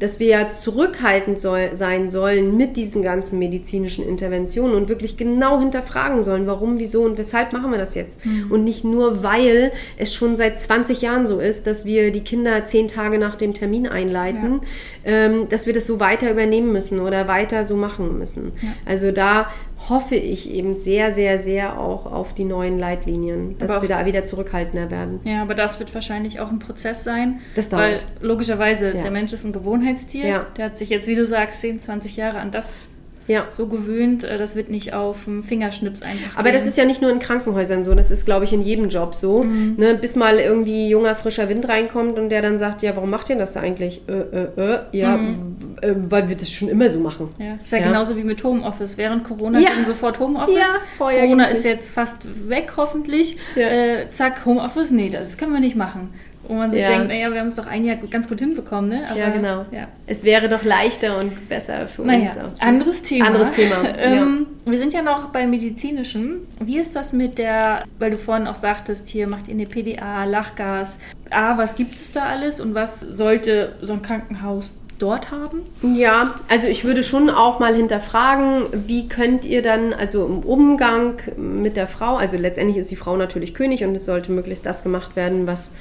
[0.00, 5.60] dass wir ja zurückhaltend soll, sein sollen mit diesen ganzen medizinischen Interventionen und wirklich genau
[5.60, 8.18] hinterfragen sollen, warum, wieso und weshalb machen wir das jetzt.
[8.50, 12.64] Und nicht nur, weil es schon seit 20 Jahren so ist, dass wir die Kinder
[12.64, 14.62] zehn Tage nach dem Termin einleiten,
[15.04, 18.52] ähm, dass wir das so weiter übernehmen müssen oder weiter so machen müssen.
[18.86, 19.50] Also da
[19.88, 24.04] hoffe ich eben sehr, sehr, sehr auch auf die neuen Leitlinien, dass Aber wir da
[24.04, 25.20] wieder zurückhaltender werden.
[25.24, 27.40] Ja, aber das wird wahrscheinlich auch ein Prozess sein.
[27.54, 28.06] Das Weil dauert.
[28.20, 29.02] logischerweise, Ja.
[29.02, 30.26] der Mensch ist ein Gewohnheitstier.
[30.26, 30.46] Ja.
[30.56, 32.90] Der hat sich jetzt, wie du sagst, 10, 20 Jahre an das
[33.26, 33.46] Ja.
[33.50, 34.24] so gewöhnt.
[34.24, 36.36] äh, Das wird nicht auf dem Fingerschnips einfach.
[36.38, 38.88] Aber das ist ja nicht nur in Krankenhäusern so, das ist, glaube ich, in jedem
[38.88, 39.44] Job so.
[39.44, 39.74] Mhm.
[39.78, 43.28] Ne, bis mal irgendwie junger, frischer Wind reinkommt und der dann sagt, ja, warum macht
[43.30, 44.02] ihr das da eigentlich?
[44.08, 45.16] Äh, äh, äh, ja,
[45.82, 47.28] äh, weil wir das schon immer so machen.
[47.38, 47.44] Mhm.
[47.44, 47.86] Ja, ist ja, Ja.
[47.86, 48.98] genauso wie mit Homeoffice.
[48.98, 49.70] Während Corona Ja.
[49.70, 50.56] ging sofort Homeoffice.
[50.56, 50.66] Ja,
[50.98, 52.16] vorher Corona ist jetzt fast
[52.48, 53.36] weg, hoffentlich.
[53.56, 56.10] Äh, zack, Homeoffice, nee, das können wir nicht machen.
[56.50, 56.88] Wo man sich Ja.
[56.90, 59.04] denkt, naja, wir haben es doch ein Jahr ganz gut hinbekommen, ne?
[59.16, 59.66] ja, genau.
[59.70, 59.86] Ja.
[60.08, 62.10] Es wäre doch leichter und besser für uns.
[62.10, 62.60] Naja, auch.
[62.60, 63.26] anderes Thema.
[63.28, 66.40] Anderes Thema, ähm, Wir sind ja noch beim Medizinischen.
[66.58, 70.24] Wie ist das mit der, weil du vorhin auch sagtest, hier macht ihr eine PDA,
[70.24, 70.98] Lachgas.
[71.30, 75.62] A, was gibt es da alles und was sollte so ein Krankenhaus dort haben?
[75.82, 81.14] Ja, also ich würde schon auch mal hinterfragen, wie könnt ihr dann, also im Umgang
[81.36, 84.82] mit der Frau, also letztendlich ist die Frau natürlich König und es sollte möglichst das
[84.82, 85.74] gemacht werden, was,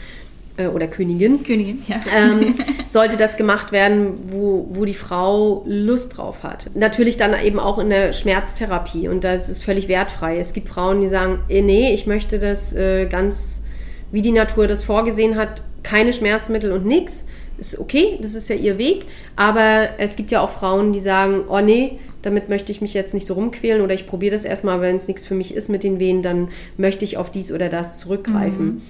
[0.60, 2.00] äh, oder Königin, Königin, ja.
[2.16, 2.56] ähm,
[2.88, 6.70] sollte das gemacht werden, wo, wo die Frau Lust drauf hat.
[6.76, 10.38] Natürlich dann eben auch in der Schmerztherapie und das ist völlig wertfrei.
[10.38, 13.64] Es gibt Frauen, die sagen, eh, nee, ich möchte das äh, ganz,
[14.12, 17.26] wie die Natur das vorgesehen hat, keine Schmerzmittel und nix.
[17.58, 21.42] Ist okay, das ist ja ihr Weg, aber es gibt ja auch Frauen, die sagen,
[21.50, 24.82] oh nee, damit möchte ich mich jetzt nicht so rumquälen oder ich probiere das erstmal,
[24.82, 27.70] wenn es nichts für mich ist mit den Wehen, dann möchte ich auf dies oder
[27.70, 28.82] das zurückgreifen.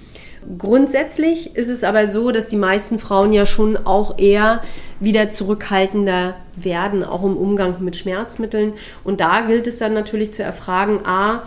[0.58, 4.62] Grundsätzlich ist es aber so, dass die meisten Frauen ja schon auch eher
[4.98, 8.72] wieder zurückhaltender werden, auch im Umgang mit Schmerzmitteln.
[9.04, 11.42] Und da gilt es dann natürlich zu erfragen, a,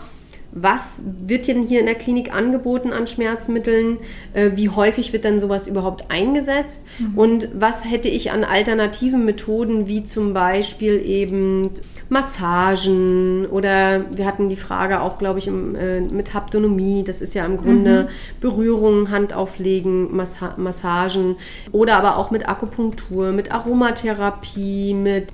[0.56, 3.98] was wird denn hier in der Klinik angeboten an Schmerzmitteln?
[4.34, 6.84] Äh, wie häufig wird dann sowas überhaupt eingesetzt?
[7.16, 11.72] Und was hätte ich an alternativen Methoden, wie zum Beispiel eben
[12.10, 13.48] Massagen?
[13.48, 17.46] Oder wir hatten die Frage auch, glaube ich, im, äh, mit Haptonomie, das ist ja
[17.46, 18.08] im Grunde
[18.40, 21.36] Berührung, Hand auflegen, Massa Massagen.
[21.72, 25.34] Oder aber auch mit Akupunktur, mit Aromatherapie, mit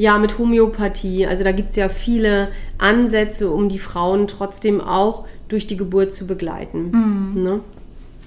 [0.00, 1.26] ja, mit Homöopathie.
[1.26, 6.14] Also da gibt es ja viele Ansätze, um die Frauen trotzdem auch durch die Geburt
[6.14, 7.34] zu begleiten.
[7.34, 7.60] Ne?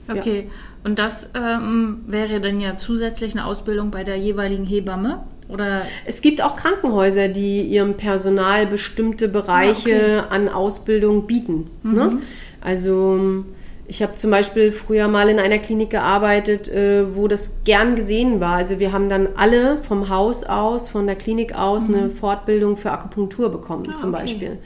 [0.08, 0.50] Okay,
[0.84, 5.24] und das ähm, wäre dann ja zusätzlich eine Ausbildung bei der jeweiligen Hebamme?
[5.48, 11.72] Oder Es gibt auch Krankenhäuser, die ihrem Personal bestimmte Bereiche an Ausbildung bieten.
[11.82, 12.20] Ne?
[12.62, 13.44] Also
[13.88, 18.40] ich habe zum Beispiel früher mal in einer Klinik gearbeitet, äh, wo das gern gesehen
[18.40, 18.56] war.
[18.56, 22.92] Also wir haben dann alle vom Haus aus, von der Klinik aus eine Fortbildung für
[22.92, 24.22] Akupunktur bekommen zum okay.
[24.24, 24.58] Beispiel.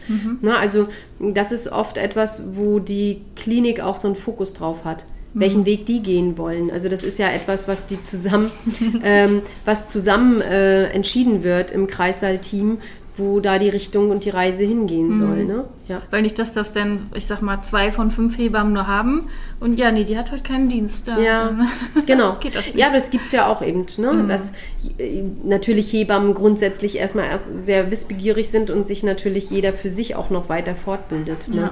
[0.42, 0.88] Na, also
[1.20, 5.06] das ist oft etwas, wo die Klinik auch so einen Fokus drauf hat
[5.40, 6.72] welchen Weg die gehen wollen.
[6.72, 8.52] Also das ist ja etwas, was die zusammen,
[9.04, 12.80] ähm, was zusammen äh, entschieden wird im Kreissaal-Team,
[13.18, 15.46] wo da die Richtung und die Reise hingehen soll.
[15.46, 15.66] Ne?
[15.88, 16.02] Ja.
[16.12, 19.80] weil nicht, dass das dann, ich sag mal, zwei von fünf Hebammen nur haben und
[19.80, 21.08] ja, nee, die hat heute keinen Dienst.
[21.08, 21.68] Ja, Ja,
[22.06, 22.38] genau.
[22.40, 22.78] Geht das nicht.
[22.78, 24.26] Ja, aber das gibt es ja auch eben, ne?
[24.28, 24.54] dass
[24.98, 30.16] äh, natürlich Hebammen grundsätzlich erstmal erst sehr wissbegierig sind und sich natürlich jeder für sich
[30.16, 31.48] auch noch weiter fortbildet.
[31.48, 31.62] Ne?
[31.62, 31.72] Ja.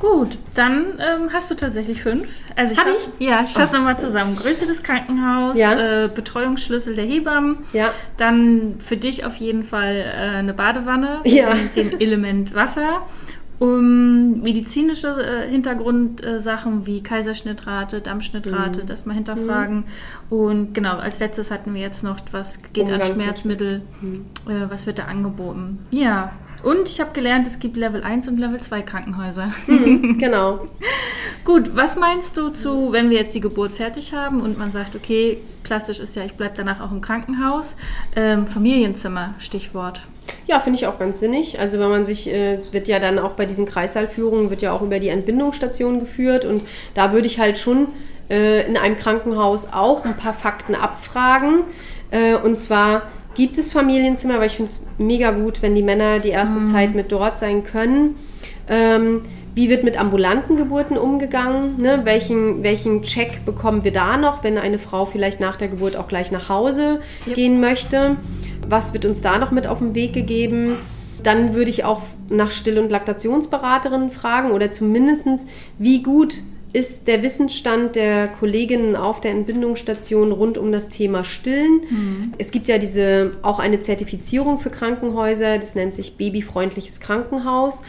[0.00, 2.26] Gut, dann ähm, hast du tatsächlich fünf.
[2.56, 4.34] Also ich Hab fass, Ja, ich fasse nochmal zusammen.
[4.34, 6.04] Größe des Krankenhaus, Ja.
[6.04, 7.90] äh, Betreuungsschlüssel der Hebammen, Ja.
[8.16, 11.54] dann für dich auf jeden Fall äh, eine Badewanne Ja.
[11.54, 13.02] mit dem Element Wasser
[13.58, 19.84] Um medizinische äh, Hintergrundsachen wie Kaiserschnittrate, Dammschnittrate, das mal hinterfragen.
[20.30, 23.82] Und genau, als letztes hatten wir jetzt noch, was geht Umgang an mit Schmerzmittel,
[24.48, 25.78] äh, was wird da angeboten.
[25.90, 26.32] Ja,
[26.62, 29.52] und ich habe gelernt, es gibt Level 1 und Level 2 Krankenhäuser.
[30.18, 30.68] Genau.
[31.44, 34.94] Gut, was meinst du zu, wenn wir jetzt die Geburt fertig haben und man sagt,
[34.94, 37.76] okay, klassisch ist ja, ich bleibe danach auch im Krankenhaus,
[38.14, 40.02] ähm, Familienzimmer, Stichwort.
[40.46, 41.58] Ja, finde ich auch ganz sinnig.
[41.58, 44.72] Also wenn man sich, äh, es wird ja dann auch bei diesen Kreissaalführungen, wird ja
[44.72, 46.62] auch über die Entbindungsstation geführt und
[46.94, 47.88] da würde ich halt schon
[48.28, 51.62] äh, in einem Krankenhaus auch ein paar Fakten abfragen.
[52.10, 53.02] Äh, und zwar
[53.34, 56.94] gibt es Familienzimmer, aber ich finde es mega gut, wenn die Männer die erste Zeit
[56.94, 58.16] mit dort sein können.
[58.68, 59.22] Ähm,
[59.54, 61.80] wie wird mit ambulanten Geburten umgegangen?
[61.80, 62.00] Ne?
[62.04, 66.06] Welchen, welchen Check bekommen wir da noch, wenn eine Frau vielleicht nach der Geburt auch
[66.06, 67.00] gleich nach Hause
[67.34, 68.16] gehen möchte?
[68.68, 70.76] Was wird uns da noch mit auf den Weg gegeben?
[71.22, 76.38] Dann würde ich auch nach Still- und Laktationsberaterinnen fragen oder zumindest, wie gut
[76.72, 82.32] ist der Wissensstand der Kolleginnen auf der Entbindungsstation rund um das Thema Stillen.
[82.38, 87.82] Es gibt ja diese auch eine Zertifizierung für Krankenhäuser, das nennt sich babyfreundliches Krankenhaus.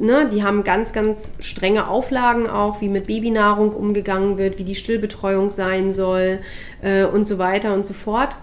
[0.00, 4.74] Ne, die haben ganz, ganz strenge Auflagen auch, wie mit Babynahrung umgegangen wird, wie die
[4.74, 6.40] Stillbetreuung sein soll
[6.82, 8.36] äh, und so weiter und so fort.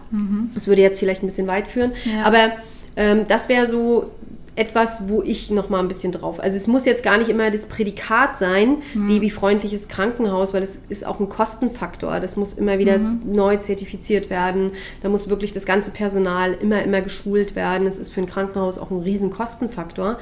[0.53, 2.23] Das würde jetzt vielleicht ein bisschen weit führen, Ja.
[2.23, 2.51] aber
[2.95, 4.11] ähm, das wäre so
[4.55, 6.39] etwas, wo ich noch mal ein bisschen drauf.
[6.39, 11.05] Also es muss jetzt gar nicht immer das Prädikat sein, babyfreundliches Krankenhaus, weil es ist
[11.05, 12.19] auch ein Kostenfaktor.
[12.19, 14.71] Das muss immer wieder neu zertifiziert werden.
[15.01, 17.87] Da muss wirklich das ganze Personal immer, immer geschult werden.
[17.87, 20.19] Es ist für ein Krankenhaus auch ein riesen Kostenfaktor.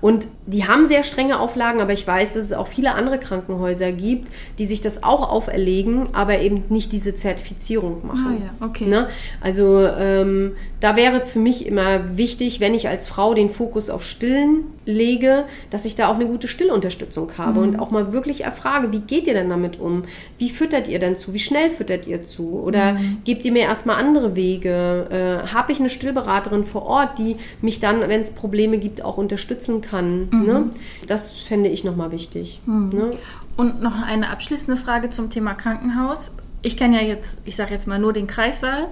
[0.00, 3.90] Und die haben sehr strenge Auflagen, aber ich weiß, dass es auch viele andere Krankenhäuser
[3.90, 8.38] gibt, die sich das auch auferlegen, aber eben nicht diese Zertifizierung machen.
[8.38, 8.86] Ah ja, okay.
[8.86, 9.08] Ne?
[9.40, 14.04] Also ähm, da wäre für mich immer wichtig, wenn ich als Frau den Fokus auf
[14.04, 18.92] Stillen lege, dass ich da auch eine gute Stillunterstützung habe und auch mal wirklich erfrage,
[18.92, 20.04] wie geht ihr denn damit um?
[20.38, 21.34] Wie füttert ihr denn zu?
[21.34, 22.60] Wie schnell füttert ihr zu?
[22.60, 25.08] Oder gebt ihr mir erstmal andere Wege?
[25.10, 29.16] Äh, habe ich eine Stillberaterin vor Ort, die mich dann, wenn es Probleme gibt, auch
[29.16, 30.28] unterstützen kann?
[30.46, 30.70] Ne?
[31.06, 32.60] Das fände ich nochmal wichtig.
[32.66, 33.10] Ne?
[33.56, 36.32] Und noch eine abschließende Frage zum Thema Krankenhaus.
[36.62, 38.88] Ich kenne ja jetzt, ich sage jetzt mal nur den Kreissaal.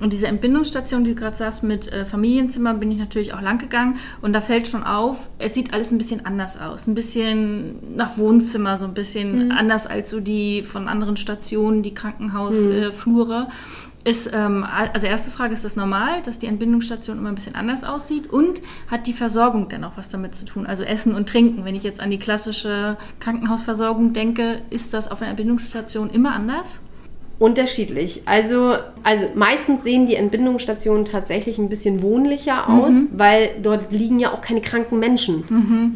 [0.00, 3.58] Und diese Entbindungsstation, die du gerade sagst, mit äh, Familienzimmer, bin ich natürlich auch lang
[3.58, 3.98] gegangen.
[4.22, 6.86] Und da fällt schon auf, es sieht alles ein bisschen anders aus.
[6.86, 11.94] Ein bisschen nach Wohnzimmer, so ein bisschen anders als so die von anderen Stationen, die
[11.94, 12.86] Krankenhausflure.
[12.86, 13.48] Äh, Flure.
[14.02, 17.84] Ist, ähm, also erste Frage, ist das normal, dass die Entbindungsstation immer ein bisschen anders
[17.84, 18.30] aussieht?
[18.30, 20.64] Und hat die Versorgung denn auch was damit zu tun?
[20.64, 21.66] Also Essen und Trinken.
[21.66, 26.80] Wenn ich jetzt an die klassische Krankenhausversorgung denke, ist das auf einer Entbindungsstation immer anders?
[27.40, 28.22] Unterschiedlich.
[28.26, 34.32] Also, also meistens sehen die Entbindungsstationen tatsächlich ein bisschen wohnlicher aus, weil dort liegen ja
[34.32, 35.44] auch keine kranken Menschen.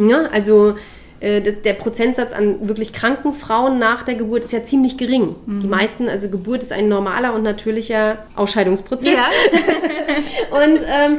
[0.09, 0.75] Ja, also
[1.21, 5.35] äh, das, der Prozentsatz an wirklich kranken Frauen nach der Geburt ist ja ziemlich gering.
[5.47, 9.19] Die meisten, also Geburt ist ein normaler und natürlicher Ausscheidungsprozess.
[10.51, 11.19] Und, ähm,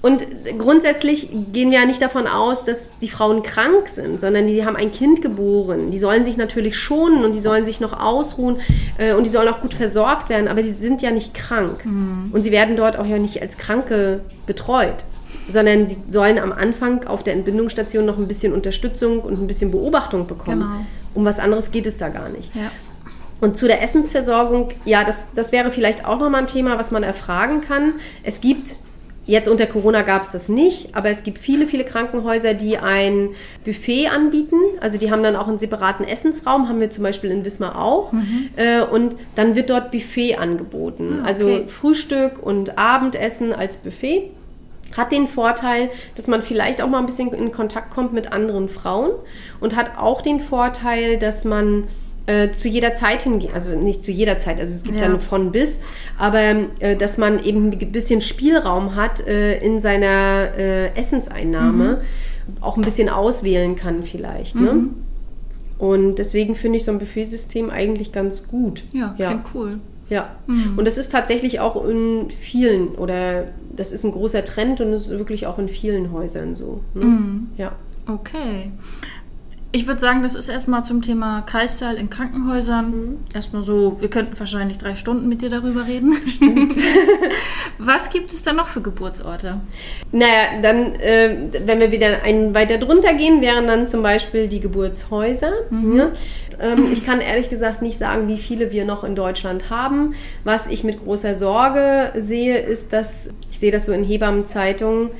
[0.00, 0.24] und
[0.58, 4.76] grundsätzlich gehen wir ja nicht davon aus, dass die Frauen krank sind, sondern die haben
[4.76, 5.90] ein Kind geboren.
[5.90, 8.60] Die sollen sich natürlich schonen und die sollen sich noch ausruhen
[8.98, 11.82] äh, und die sollen auch gut versorgt werden, aber die sind ja nicht krank.
[12.32, 15.04] Und sie werden dort auch ja nicht als Kranke betreut,
[15.48, 19.72] sondern sie sollen am Anfang auf der Entbindungsstation noch ein bisschen Unterstützung und ein bisschen
[19.72, 20.60] Beobachtung bekommen.
[20.60, 20.86] Genau.
[21.14, 22.54] Um was anderes geht es da gar nicht.
[22.54, 22.70] Ja.
[23.40, 27.02] Und zu der Essensversorgung, ja, das, das wäre vielleicht auch nochmal ein Thema, was man
[27.02, 27.94] erfragen kann.
[28.22, 28.76] Es gibt,
[29.28, 33.28] jetzt unter Corona gab es das nicht, aber es gibt viele, viele Krankenhäuser, die ein
[33.64, 34.56] Buffet anbieten.
[34.80, 38.12] Also die haben dann auch einen separaten Essensraum, haben wir zum Beispiel in Wismar auch.
[38.56, 41.20] Äh, und dann wird dort Buffet angeboten.
[41.22, 41.64] Ah, Also okay.
[41.68, 44.30] Frühstück und Abendessen als Buffet
[44.96, 48.70] hat den Vorteil, dass man vielleicht auch mal ein bisschen in Kontakt kommt mit anderen
[48.70, 49.10] Frauen
[49.60, 51.84] und hat auch den Vorteil, dass man
[52.28, 55.08] äh, zu jeder Zeit hingehen, also nicht zu jeder Zeit, also es gibt Ja.
[55.08, 55.80] dann von bis,
[56.18, 56.40] aber
[56.78, 62.02] äh, dass man eben ein bisschen Spielraum hat äh, in seiner äh, Essenseinnahme,
[62.60, 64.54] auch ein bisschen auswählen kann vielleicht.
[64.56, 64.88] Ne?
[65.78, 68.84] Und deswegen finde ich so ein Buffetsystem eigentlich ganz gut.
[68.92, 69.78] Ja, klingt cool.
[70.10, 70.36] Ja,
[70.76, 73.44] und das ist tatsächlich auch in vielen oder
[73.76, 76.80] das ist ein großer Trend und es ist wirklich auch in vielen Häusern so.
[76.94, 77.04] Ne?
[77.58, 77.72] Ja.
[78.06, 78.70] Okay.
[79.70, 83.18] Ich würde sagen, das ist erstmal zum Thema Kreissaal in Krankenhäusern.
[83.34, 86.16] Erstmal so, wir könnten wahrscheinlich drei Stunden mit dir darüber reden.
[86.26, 86.74] Stimmt.
[87.78, 89.60] Was gibt es da noch für Geburtsorte?
[90.10, 94.60] Naja, dann, äh, wenn wir wieder einen weiter drunter gehen, wären dann zum Beispiel die
[94.60, 95.52] Geburtshäuser.
[95.94, 96.12] Ja?
[96.60, 100.14] Ähm, ich kann ehrlich gesagt nicht sagen, wie viele wir noch in Deutschland haben.
[100.44, 105.10] Was ich mit großer Sorge sehe, ist, dass, ich sehe das so in Hebammenzeitungen,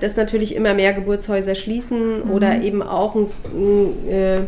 [0.00, 4.40] dass natürlich immer mehr Geburtshäuser schließen oder eben auch ein, ein, äh,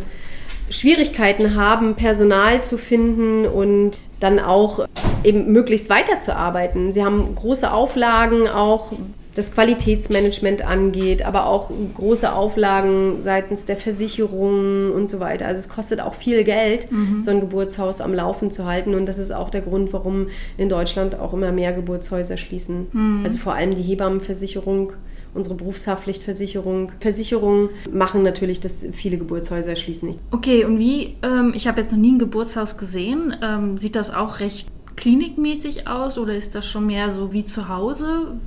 [0.68, 4.86] Schwierigkeiten haben, Personal zu finden und dann auch
[5.22, 6.92] eben möglichst weiterzuarbeiten.
[6.92, 8.92] Sie haben große Auflagen auch
[9.36, 15.46] das Qualitätsmanagement angeht, aber auch große Auflagen seitens der Versicherungen und so weiter.
[15.46, 16.88] Also es kostet auch viel Geld,
[17.20, 18.94] so ein Geburtshaus am Laufen zu halten.
[18.94, 22.86] Und das ist auch der Grund, warum in Deutschland auch immer mehr Geburtshäuser schließen.
[23.24, 24.94] Also vor allem die Hebammenversicherung
[25.36, 26.92] unsere Berufshaftpflichtversicherung.
[27.00, 30.18] Versicherungen machen natürlich, dass viele Geburtshäuser schließen.
[30.30, 34.12] Okay, und wie, ähm, ich habe jetzt noch nie ein Geburtshaus gesehen, ähm, sieht das
[34.12, 38.38] auch recht klinikmäßig aus oder ist das schon mehr so wie zu Hause?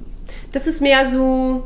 [0.51, 1.63] Das ist mehr so,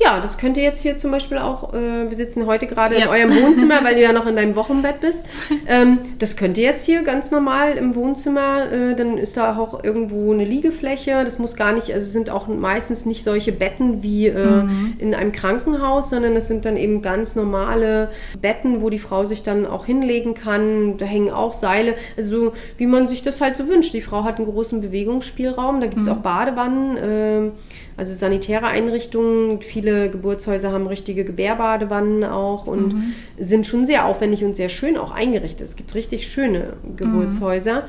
[0.00, 3.10] ja, das könnte jetzt hier zum Beispiel auch, äh, wir sitzen heute gerade in Ja.
[3.10, 5.24] eurem Wohnzimmer, weil du ja noch in deinem Wochenbett bist.
[5.66, 10.32] Ähm, das könnte jetzt hier ganz normal im Wohnzimmer, äh, dann ist da auch irgendwo
[10.32, 11.24] eine Liegefläche.
[11.24, 14.62] Das muss gar nicht, also es sind auch meistens nicht solche Betten wie äh,
[14.98, 19.42] in einem Krankenhaus, sondern es sind dann eben ganz normale Betten, wo die Frau sich
[19.42, 20.96] dann auch hinlegen kann.
[20.98, 23.94] Da hängen auch Seile, also so, wie man sich das halt so wünscht.
[23.94, 26.96] Die Frau hat einen großen Bewegungsspielraum, da gibt es auch Badewannen.
[27.02, 27.52] ähm,
[27.96, 32.94] also sanitäre Einrichtungen, viele Geburtshäuser haben richtige Gebärbadewannen auch und
[33.38, 35.66] sind schon sehr aufwendig und sehr schön auch eingerichtet.
[35.66, 37.84] Es gibt richtig schöne Geburtshäuser.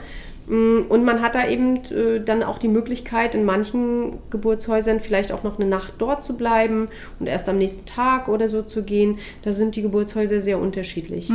[0.48, 5.32] Mm, Und man hat da eben äh, dann auch die Möglichkeit, in manchen Geburtshäusern vielleicht
[5.32, 6.88] auch noch eine Nacht dort zu bleiben
[7.20, 9.20] und erst am nächsten Tag oder so zu gehen.
[9.44, 11.30] Da sind die Geburtshäuser sehr unterschiedlich.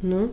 [0.00, 0.30] Ne?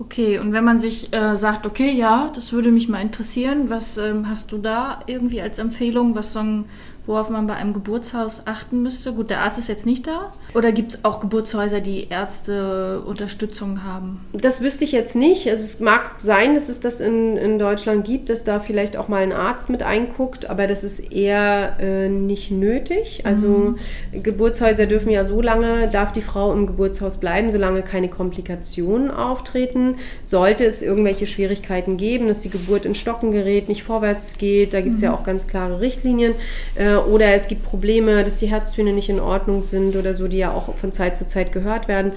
[0.00, 3.96] Okay, und wenn man sich äh, sagt, okay, ja, das würde mich mal interessieren, was
[3.98, 6.64] ähm, hast du da irgendwie als Empfehlung, was so ein,
[7.06, 9.12] worauf man bei einem Geburtshaus achten müsste?
[9.12, 10.32] Gut, der Arzt ist jetzt nicht da.
[10.54, 14.20] Oder gibt es auch Geburtshäuser, die Ärzte Unterstützung haben?
[14.32, 15.48] Das wüsste ich jetzt nicht.
[15.50, 19.08] Also es mag sein, dass es das in, in Deutschland gibt, dass da vielleicht auch
[19.08, 23.22] mal ein Arzt mit einguckt, aber das ist eher äh, nicht nötig.
[23.24, 23.74] Also
[24.12, 29.96] Geburtshäuser dürfen ja so lange, darf die Frau im Geburtshaus bleiben, solange keine Komplikationen auftreten.
[30.22, 34.80] Sollte es irgendwelche Schwierigkeiten geben, dass die Geburt in Stocken gerät, nicht vorwärts geht, da
[34.80, 36.34] gibt es ja auch ganz klare Richtlinien.
[36.76, 40.38] Äh, oder es gibt Probleme, dass die Herztöne nicht in Ordnung sind oder so, die
[40.38, 42.12] ja auch von Zeit zu Zeit gehört werden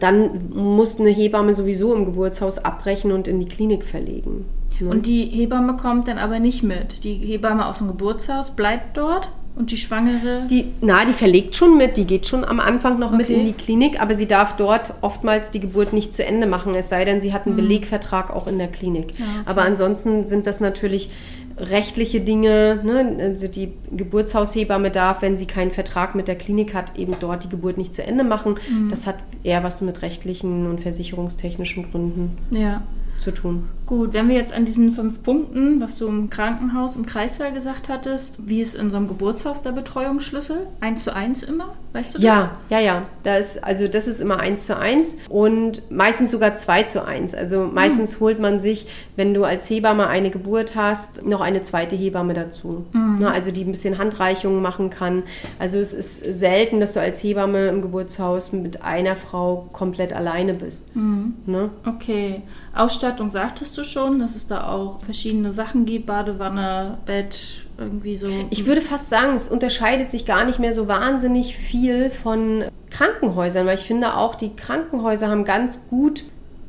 [0.00, 4.46] dann muss eine Hebamme sowieso im Geburtshaus abbrechen und in die Klinik verlegen.
[4.80, 4.88] Ne?
[4.88, 7.04] Und die Hebamme kommt dann aber nicht mit.
[7.04, 10.46] Die Hebamme aus dem Geburtshaus bleibt dort und die Schwangere.
[10.50, 13.34] Die, na, die verlegt schon mit, die geht schon am Anfang noch mit Okay.
[13.34, 16.88] in die Klinik, aber sie darf dort oftmals die Geburt nicht zu Ende machen, es
[16.88, 19.18] sei denn, sie hat einen Belegvertrag auch in der Klinik.
[19.18, 19.42] Ja, okay.
[19.44, 21.10] Aber ansonsten sind das natürlich
[21.58, 23.16] rechtliche Dinge, ne?
[23.20, 27.48] also die Geburtshaushebamme darf, wenn sie keinen Vertrag mit der Klinik hat, eben dort die
[27.48, 28.56] Geburt nicht zu Ende machen.
[28.88, 32.82] Das hat eher was mit rechtlichen und versicherungstechnischen Gründen ja.
[33.18, 33.68] zu tun.
[33.92, 37.90] Gut, wenn wir jetzt an diesen fünf Punkten, was du im Krankenhaus, im Kreissaal gesagt
[37.90, 40.66] hattest, wie ist in so einem Geburtshaus der Betreuungsschlüssel?
[40.80, 41.74] Eins zu eins immer?
[41.92, 42.22] Weißt du das?
[42.22, 43.02] Ja, ja, ja.
[43.22, 47.34] Da ist, also das ist immer eins zu eins und meistens sogar zwei zu eins.
[47.34, 51.94] Also meistens holt man sich, wenn du als Hebamme eine Geburt hast, noch eine zweite
[51.94, 52.86] Hebamme dazu.
[52.94, 55.22] Ne, also die ein bisschen Handreichungen machen kann.
[55.58, 60.54] Also es ist selten, dass du als Hebamme im Geburtshaus mit einer Frau komplett alleine
[60.54, 60.96] bist.
[60.96, 61.68] Ne?
[61.84, 62.40] Okay.
[62.74, 68.28] Ausstattung sagtest du schon, dass es da auch verschiedene Sachen gibt, Badewanne, Bett, irgendwie so.
[68.50, 73.66] Ich würde fast sagen, es unterscheidet sich gar nicht mehr so wahnsinnig viel von Krankenhäusern,
[73.66, 76.24] weil ich finde auch, die Krankenhäuser haben ganz gut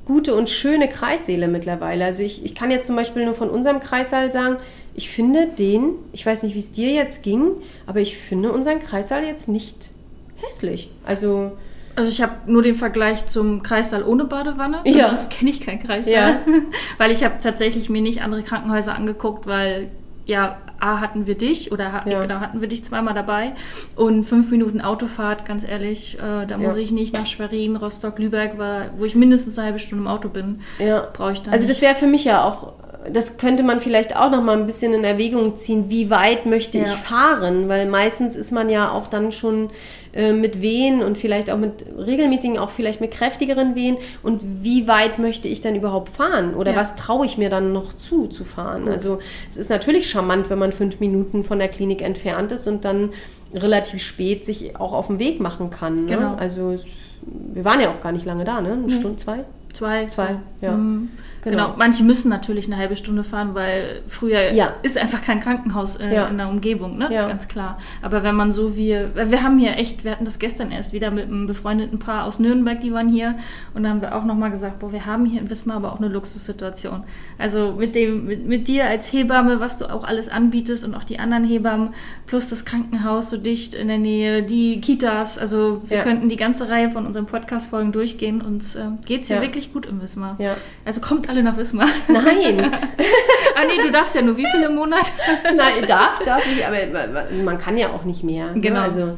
[0.06, 2.06] gute und schöne Kreissäle mittlerweile.
[2.06, 4.58] Also ich, ich kann jetzt zum Beispiel nur von unserem Kreissaal sagen,
[4.96, 7.52] ich finde den, ich weiß nicht, wie es dir jetzt ging,
[7.88, 9.92] aber ich finde unseren Kreissaal jetzt nicht
[10.36, 10.92] hässlich.
[11.06, 11.54] Also
[11.96, 14.82] Also ich habe nur den Vergleich zum Kreissaal ohne Badewanne.
[14.86, 15.10] Ja.
[15.12, 16.14] Das kenne ich kein Kreissaal.
[16.14, 16.40] Ja.
[16.98, 19.90] weil ich habe tatsächlich mir nicht andere Krankenhäuser angeguckt, weil
[20.26, 22.22] ja, A hatten wir dich oder Ja.
[22.22, 23.54] genau, hatten wir dich zweimal dabei.
[23.96, 26.82] Und fünf Minuten Autofahrt, ganz ehrlich, äh, da muss Ja.
[26.84, 28.54] ich nicht nach Schwerin, Rostock, Lübeck,
[28.98, 30.62] wo ich mindestens eine halbe Stunde im Auto bin.
[30.80, 31.08] Ja.
[31.14, 32.74] Brauche ich dann Also das wäre für mich ja auch,
[33.12, 36.78] das könnte man vielleicht auch noch mal ein bisschen in Erwägung ziehen, wie weit möchte
[36.78, 36.86] Ja.
[36.86, 39.70] ich fahren, weil meistens ist man ja auch dann schon
[40.14, 44.88] äh, mit Wehen und vielleicht auch mit regelmäßigen, auch vielleicht mit kräftigeren Wehen und wie
[44.88, 46.78] weit möchte ich dann überhaupt fahren oder Ja.
[46.78, 48.88] was traue ich mir dann noch zu, zu fahren.
[48.88, 52.86] Also es ist natürlich charmant, wenn man fünf Minuten von der Klinik entfernt ist und
[52.86, 53.10] dann
[53.54, 55.96] relativ spät sich auch auf den Weg machen kann.
[56.06, 56.16] Ne?
[56.16, 56.36] Genau.
[56.36, 56.86] Also es,
[57.26, 58.74] wir waren ja auch gar nicht lange da, ne?
[58.74, 59.40] Eine Stunde, zwei?
[59.74, 60.06] Zwei.
[60.06, 60.72] Zwei, ja.
[60.74, 61.10] Mhm.
[61.44, 61.66] Genau.
[61.66, 61.78] Genau.
[61.78, 64.74] Manche müssen natürlich eine halbe Stunde fahren, weil früher Ja.
[64.82, 66.28] ist einfach kein Krankenhaus äh, Ja.
[66.28, 67.10] in der Umgebung, ne?
[67.12, 67.28] Ja.
[67.28, 67.78] Ganz klar.
[68.02, 70.94] Aber wenn man so wie, weil wir haben hier echt, wir hatten das gestern erst
[70.94, 73.36] wieder mit einem befreundeten Paar aus Nürnberg, die waren hier
[73.74, 75.98] und da haben wir auch nochmal gesagt, boah, wir haben hier in Wismar aber auch
[76.00, 77.04] eine Luxussituation.
[77.38, 81.04] Also mit dem, mit, mit dir als Hebamme, was du auch alles anbietest und auch
[81.04, 81.90] die anderen Hebammen,
[82.26, 86.70] plus das Krankenhaus so dicht in der Nähe, die Kitas, also wir könnten die ganze
[86.70, 89.42] Reihe von unseren Podcast-Folgen durchgehen und äh, geht's hier Ja.
[89.42, 90.36] wirklich gut in Wismar.
[90.40, 90.56] Ja.
[90.86, 91.88] Also kommt alle nach Wismar.
[92.08, 92.72] Nein,
[93.56, 95.06] ah nee, du darfst ja nur wie viele im Monat?
[95.56, 96.78] nein, darf, darf ich, aber
[97.44, 98.54] man kann ja auch nicht mehr.
[98.54, 98.62] Ne?
[98.62, 98.82] Genau.
[98.82, 99.18] Also,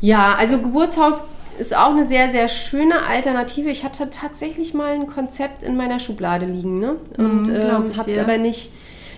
[0.00, 1.24] ja, also Geburtshaus
[1.58, 3.70] ist auch eine sehr, sehr schöne Alternative.
[3.70, 6.96] Ich hatte tatsächlich mal ein Konzept in meiner Schublade liegen, ne?
[7.16, 8.70] Und Mhm, glaub ähm, ich habe es aber nicht.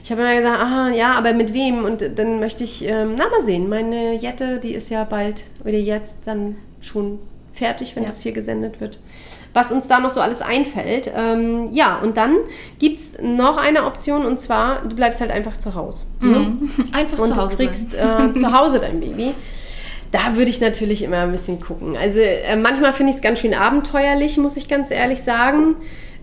[0.04, 1.84] Ich habe immer gesagt, aha, ja, aber mit wem?
[1.84, 5.78] Und dann möchte ich, ähm, na mal sehen, meine Jette, die ist ja bald oder
[5.78, 7.20] jetzt dann schon
[7.52, 8.09] fertig, wenn Ja.
[8.09, 8.98] das hier gesendet wird.
[9.55, 11.11] Was uns da noch so alles einfällt.
[11.14, 12.36] Ähm, ja, und dann
[12.78, 16.07] gibt es noch eine Option und zwar, du bleibst halt einfach zu Hause.
[16.20, 16.38] Ne?
[16.38, 16.70] Mhm.
[16.92, 19.34] Einfach und zu Hause du kriegst äh, zu Hause dein Baby.
[20.11, 21.96] Da würde ich natürlich immer ein bisschen gucken.
[21.96, 25.76] Also äh, manchmal finde ich es ganz schön abenteuerlich, muss ich ganz ehrlich sagen.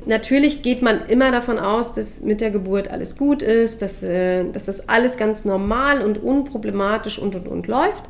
[0.05, 4.45] Natürlich geht man immer davon aus, dass mit der Geburt alles gut ist, dass, äh,
[4.51, 8.03] dass das alles ganz normal und unproblematisch und und und läuft.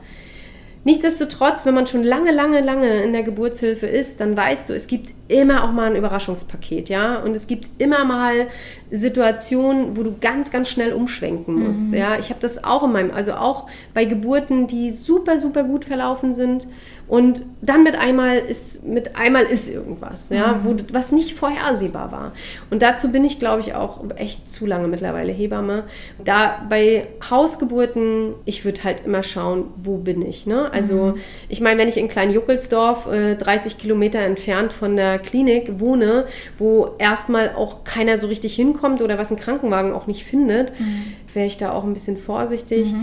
[0.85, 4.87] Nichtsdestotrotz, wenn man schon lange, lange, lange in der Geburtshilfe ist, dann weißt du, es
[4.87, 7.17] gibt immer auch mal ein Überraschungspaket, ja.
[7.19, 8.47] Und es gibt immer mal
[8.89, 12.17] Situationen, wo du ganz, ganz schnell umschwenken musst, ja.
[12.17, 16.33] Ich habe das auch in meinem, also auch bei Geburten, die super, super gut verlaufen
[16.33, 16.67] sind.
[17.09, 22.11] Und dann mit einmal ist, mit einmal ist irgendwas, ja, wo, du- was nicht vorhersehbar
[22.11, 22.31] war.
[22.69, 25.85] Und dazu bin ich, glaube ich, auch echt zu lange mittlerweile Hebamme.
[26.23, 30.71] Da bei Hausgeburten, ich würde halt immer schauen, wo bin ich, ne?
[30.71, 31.15] Also,
[31.49, 36.25] ich meine, wenn ich in Klein-Juckelsdorf, äh, 30 Kilometer entfernt von der Klinik wohne,
[36.57, 40.71] wo erstmal auch keiner so richtig hinkommt oder was ein Krankenwagen auch nicht findet,
[41.33, 42.93] wäre ich da auch ein bisschen vorsichtig.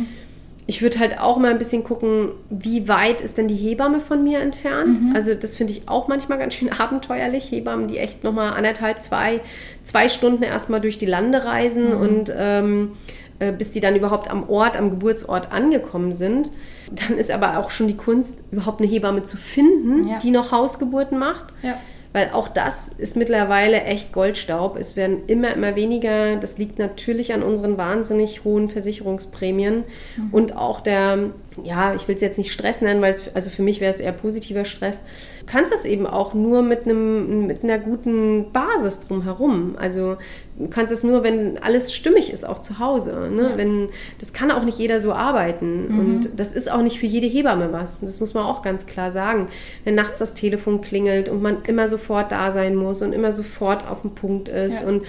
[0.68, 4.24] Ich würde halt auch mal ein bisschen gucken, wie weit ist denn die Hebamme von
[4.24, 4.98] mir entfernt.
[5.14, 7.52] Also das finde ich auch manchmal ganz schön abenteuerlich.
[7.52, 9.40] Hebammen, die echt nochmal anderthalb, zwei,
[9.84, 12.92] zwei Stunden erstmal durch die Lande reisen und ähm,
[13.38, 16.50] äh, bis die dann überhaupt am Ort, am Geburtsort angekommen sind.
[16.90, 20.18] Dann ist aber auch schon die Kunst, überhaupt eine Hebamme zu finden, Ja.
[20.18, 21.46] die noch Hausgeburten macht.
[21.62, 21.76] Ja.
[22.16, 24.78] Weil auch das ist mittlerweile echt Goldstaub.
[24.78, 26.36] Es werden immer, immer weniger.
[26.36, 29.84] Das liegt natürlich an unseren wahnsinnig hohen Versicherungsprämien
[30.32, 31.18] und auch der,
[31.62, 34.00] ja, ich will es jetzt nicht Stress nennen, weil es, also für mich wäre es
[34.00, 35.04] eher positiver Stress.
[35.40, 39.74] Du kannst das eben auch nur mit, einem, mit einer guten Basis drumherum.
[39.78, 40.16] Also
[40.58, 43.30] du kannst es nur, wenn alles stimmig ist, auch zu Hause.
[43.32, 43.52] Ne?
[43.56, 43.88] Wenn,
[44.20, 45.86] das kann auch nicht jeder so arbeiten.
[45.98, 48.00] Und das ist auch nicht für jede Hebamme was.
[48.00, 49.48] Das muss man auch ganz klar sagen.
[49.84, 53.88] Wenn nachts das Telefon klingelt und man immer sofort da sein muss und immer sofort
[53.88, 54.82] auf dem Punkt ist.
[54.82, 54.88] Ja.
[54.88, 55.02] Und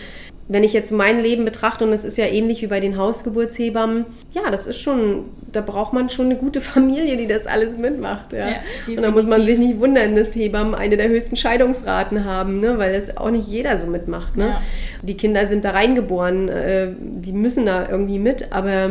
[0.49, 4.05] wenn ich jetzt mein Leben betrachte, und das ist ja ähnlich wie bei den Hausgeburtshebammen,
[4.31, 8.33] ja, das ist schon, da braucht man schon eine gute Familie, die das alles mitmacht.
[8.33, 8.47] Ja.
[8.47, 12.61] Ja, und da muss man sich nicht wundern, dass Hebammen eine der höchsten Scheidungsraten haben,
[12.61, 12.77] ne?
[12.77, 14.37] weil das auch nicht jeder so mitmacht.
[14.37, 14.47] Ne?
[14.47, 14.61] Ja.
[15.01, 18.89] Die Kinder sind da reingeboren, äh, die müssen da irgendwie mit, aber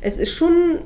[0.00, 0.80] es ist schon,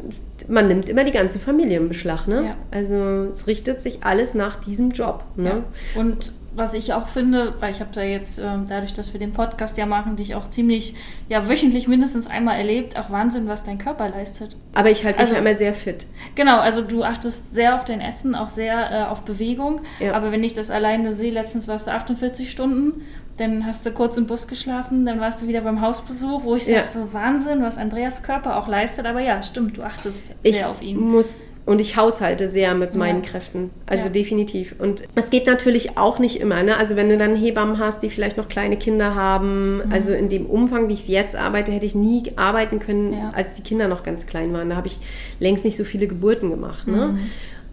[0.49, 2.27] man nimmt immer die ganze Familie im Beschlag.
[2.27, 2.45] Ne?
[2.45, 2.57] Ja.
[2.71, 5.25] Also es richtet sich alles nach diesem Job.
[5.37, 5.65] Ne?
[5.95, 9.33] Und was ich auch finde, weil ich habe da jetzt, ähm, dadurch, dass wir den
[9.33, 10.95] Podcast ja machen, dich auch ziemlich,
[11.29, 14.57] ja, wöchentlich mindestens einmal erlebt, auch Wahnsinn, was dein Körper leistet.
[14.75, 16.07] Aber ich halte mich Also- immer sehr fit.
[16.35, 19.81] Genau, also du achtest sehr auf dein Essen, auch sehr äh, auf Bewegung.
[20.01, 20.13] Ja.
[20.15, 23.03] Aber wenn ich das alleine sehe, letztens warst du 48 Stunden,
[23.39, 26.67] dann hast du kurz im Bus geschlafen, dann warst du wieder beim Hausbesuch, wo ich
[26.67, 26.85] Ja.
[26.85, 29.07] sag so Wahnsinn, was Andreas Körper auch leistet.
[29.07, 30.99] Aber ja, stimmt, du achtest Ich sehr auf ihn.
[31.01, 33.31] muss und ich haushalte sehr mit meinen Ja.
[33.31, 33.71] Kräften.
[33.87, 34.11] Also Ja.
[34.13, 34.75] definitiv.
[34.79, 36.63] Und es geht natürlich auch nicht immer.
[36.63, 36.77] Ne?
[36.77, 39.93] Also wenn du dann Hebammen hast, die vielleicht noch kleine Kinder haben, Mhm.
[39.93, 43.31] also in dem Umfang, wie ich es jetzt arbeite, hätte ich nie arbeiten können, Ja.
[43.35, 44.69] als die Kinder noch ganz klein waren.
[44.71, 44.99] Da habe ich
[45.41, 46.87] längst nicht so viele Geburten gemacht.
[46.87, 46.95] Mhm.
[46.95, 47.19] Ne?
[47.19, 47.23] Äh,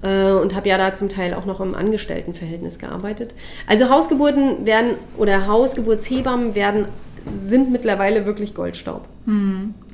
[0.02, 3.34] Und habe ja da zum Teil auch noch im Angestelltenverhältnis gearbeitet.
[3.68, 6.86] Also Hausgeburten werden oder Hausgeburtshebammen werden
[7.26, 9.06] sind mittlerweile wirklich Goldstaub.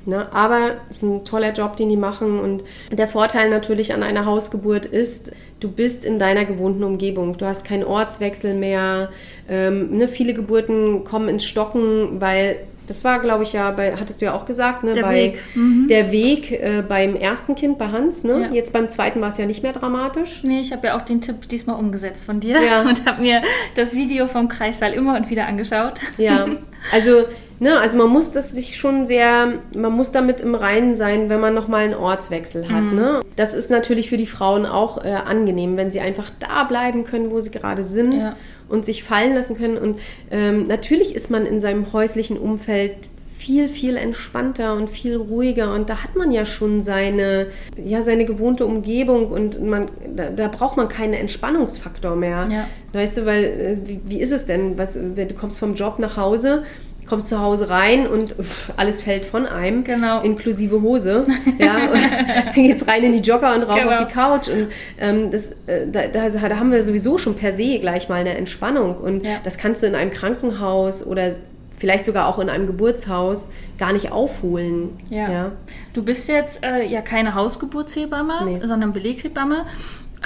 [0.05, 0.31] Ne?
[0.31, 2.39] Aber es ist ein toller Job, den die machen.
[2.39, 7.37] Und der Vorteil natürlich an einer Hausgeburt ist, du bist in deiner gewohnten Umgebung.
[7.37, 9.09] Du hast keinen Ortswechsel mehr.
[9.49, 10.07] Ähm, ne?
[10.07, 14.33] Viele Geburten kommen ins Stocken, weil das war, glaube ich, ja, bei, hattest du ja
[14.33, 14.93] auch gesagt, ne?
[14.93, 15.39] Der bei, Weg.
[15.55, 15.87] Mhm.
[15.87, 18.23] Der Weg äh, beim ersten Kind bei Hans.
[18.23, 18.41] Ne?
[18.41, 18.51] Ja.
[18.51, 20.43] Jetzt beim zweiten war es ja nicht mehr dramatisch.
[20.43, 22.81] Nee, ich habe ja auch den Tipp diesmal umgesetzt von dir Ja.
[22.87, 23.41] und habe mir
[23.75, 25.93] das Video vom Kreissaal immer und wieder angeschaut.
[26.17, 26.47] Ja.
[26.91, 27.23] Also,
[27.59, 31.39] ne, also man muss das sich schon sehr, man muss damit im Reinen sein, wenn
[31.39, 32.83] man nochmal einen Ortswechsel hat.
[32.83, 32.95] Mhm.
[32.95, 33.21] Ne?
[33.35, 37.31] Das ist natürlich für die Frauen auch äh, angenehm, wenn sie einfach da bleiben können,
[37.31, 38.35] wo sie gerade sind Ja.
[38.69, 39.77] Und sich fallen lassen können.
[39.77, 39.99] Und
[40.31, 42.95] ähm, natürlich ist man in seinem häuslichen Umfeld
[43.37, 47.47] viel, viel entspannter und viel ruhiger und da hat man ja schon seine,
[47.77, 52.47] ja, seine gewohnte Umgebung und man, da, da braucht man keinen Entspannungsfaktor mehr.
[52.49, 52.67] Ja.
[52.93, 54.77] Weißt du, weil, äh, wie, wie ist es denn?
[54.77, 56.63] Was, wenn du kommst vom Job nach Hause,
[57.07, 60.21] kommst zu Hause rein und uff, alles fällt von einem, Genau.
[60.21, 61.25] inklusive Hose.
[61.59, 63.91] Ja, und geht's rein in die Jogger und rauf Genau.
[63.91, 64.47] auf die Couch.
[64.49, 64.67] Und
[64.99, 68.35] ähm, das, äh, da, da, da haben wir sowieso schon per se gleich mal eine
[68.37, 68.97] Entspannung.
[68.97, 69.37] Und Ja.
[69.43, 71.31] das kannst du in einem Krankenhaus oder
[71.77, 74.91] vielleicht sogar auch in einem Geburtshaus gar nicht aufholen.
[75.09, 75.51] Ja.
[75.93, 78.59] Du bist jetzt äh, ja keine Hausgeburtshebamme, Nee.
[78.63, 79.65] sondern Beleghebamme.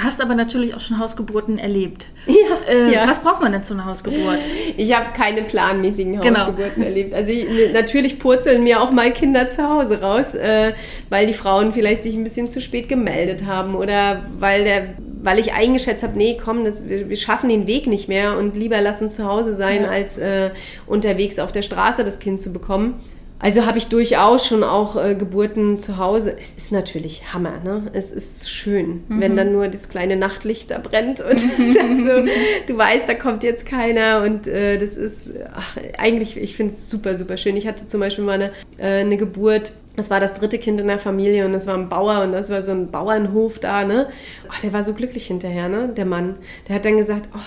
[0.01, 2.07] Hast aber natürlich auch schon Hausgeburten erlebt.
[2.25, 2.33] Ja,
[2.71, 3.07] Äh, ja.
[3.07, 4.43] Was braucht man denn zu einer Hausgeburt?
[4.77, 6.39] Ich habe keine planmäßigen Genau.
[6.41, 7.13] Hausgeburten erlebt.
[7.13, 10.73] Also ich, natürlich purzeln mir auch mal Kinder zu Hause raus, äh,
[11.09, 14.83] weil die Frauen vielleicht sich ein bisschen zu spät gemeldet haben oder weil der
[15.21, 18.55] weil ich eingeschätzt habe, nee, komm, das, wir, wir schaffen den Weg nicht mehr und
[18.55, 19.89] lieber lassen zu Hause sein, Ja.
[19.89, 20.51] als äh,
[20.87, 22.93] unterwegs auf der Straße das Kind zu bekommen.
[23.41, 26.35] Also habe ich durchaus schon auch äh, Geburten zu Hause.
[26.41, 27.89] Es ist natürlich Hammer, ne?
[27.93, 32.25] Es ist schön, wenn dann nur das kleine Nachtlicht da brennt und so,
[32.67, 36.89] du weißt, da kommt jetzt keiner und äh, das ist ach, eigentlich, ich finde es
[36.89, 37.55] super, super schön.
[37.55, 39.71] Ich hatte zum Beispiel mal eine, äh, eine Geburt.
[39.95, 42.49] Das war das dritte Kind in der Familie und das war ein Bauer und das
[42.49, 44.07] war so ein Bauernhof da, ne?
[44.47, 45.89] Oh, der war so glücklich hinterher, ne?
[45.95, 46.35] Der Mann.
[46.67, 47.39] Der hat dann gesagt, oh,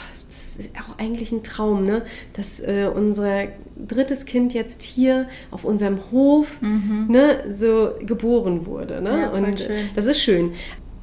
[0.57, 2.03] das ist auch eigentlich ein Traum, ne?
[2.34, 3.44] dass äh, unser
[3.76, 6.61] drittes Kind jetzt hier auf unserem Hof
[7.09, 9.00] ne, so geboren wurde.
[9.00, 9.12] Ne?
[9.12, 9.18] Mhm.
[9.18, 9.88] Ja, Und äh, schön.
[9.94, 10.53] das ist schön.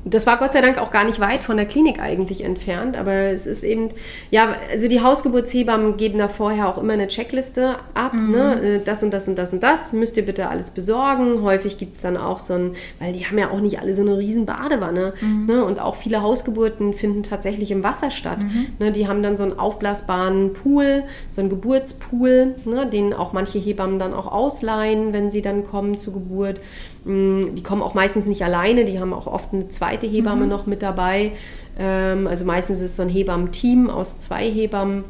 [0.06, 3.12] Das war Gott sei Dank auch gar nicht weit von der Klinik eigentlich entfernt, aber
[3.12, 3.90] es ist eben,
[4.32, 8.32] ja, also die Hausgeburtshebammen geben da vorher auch immer eine Checkliste ab, Mhm.
[8.32, 8.62] ne?
[8.62, 11.42] Äh, das und das und das und das müsst ihr bitte alles besorgen.
[11.44, 14.02] Häufig gibt es dann auch so ein, weil die haben ja auch nicht alle so
[14.02, 15.46] eine riesen Badewanne, Mhm.
[15.48, 15.66] ne?
[15.66, 18.40] und auch viele Hausgeburten finden tatsächlich im Wasser statt.
[18.44, 18.68] Mhm.
[18.80, 18.92] Ne?
[18.94, 22.88] Die haben dann so einen aufblasbaren Pool, so einen Geburtspool, ne?
[22.88, 26.62] den auch manche Hebammen dann auch ausleihen, wenn sie dann kommen zur Geburt.
[27.06, 30.66] Mm, Die kommen auch meistens nicht alleine, die haben auch oft eine zweite Hebamme noch
[30.68, 31.32] mit dabei.
[31.78, 35.04] Ähm, Also meistens ist es so ein Hebammen-Team aus zwei Hebammen.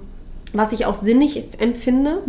[0.54, 2.24] Was ich auch sinnig empfinde,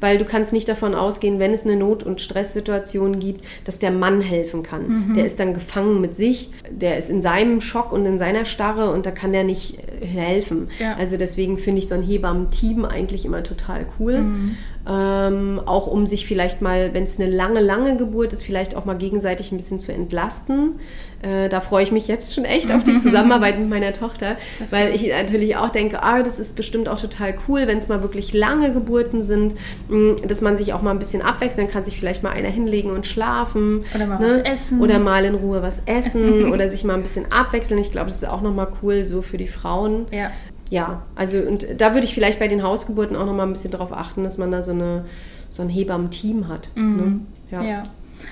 [0.00, 3.90] weil du kannst nicht davon ausgehen, wenn es eine Not- und Stresssituation gibt, dass der
[3.90, 5.12] Mann helfen kann.
[5.14, 8.90] Der ist dann gefangen mit sich, der ist in seinem Schock und in seiner Starre
[8.90, 10.68] und da kann er nicht äh, helfen.
[10.78, 10.96] Ja.
[10.96, 14.24] Also deswegen finde ich so ein Hebammen-Team eigentlich immer total cool.
[14.88, 18.84] Ähm, auch um sich vielleicht mal, wenn es eine lange, lange Geburt ist, vielleicht auch
[18.84, 20.78] mal gegenseitig ein bisschen zu entlasten.
[21.22, 24.36] Äh, da freue ich mich jetzt schon echt auf die Zusammenarbeit mit meiner Tochter,
[24.70, 28.02] weil ich natürlich auch denke, ah, das ist bestimmt auch total cool, wenn es mal
[28.02, 29.54] wirklich lange Geburten sind,
[29.88, 32.90] mh, dass man sich auch mal ein bisschen abwechseln kann, sich vielleicht mal einer hinlegen
[32.90, 33.78] und schlafen.
[33.78, 33.84] ne?
[33.94, 34.80] Oder mal was essen.
[34.82, 37.80] Oder mal in Ruhe was essen oder sich mal ein bisschen abwechseln.
[37.80, 40.06] Ich glaube, das ist auch nochmal cool so für die Frauen.
[40.10, 40.30] Ja.
[40.68, 43.70] Ja, also und da würde ich vielleicht bei den Hausgeburten auch noch mal ein bisschen
[43.70, 45.04] darauf achten, dass man da so, eine,
[45.48, 46.68] so ein Hebammen-Team hat.
[46.96, 47.20] Ne?
[47.52, 47.62] Ja.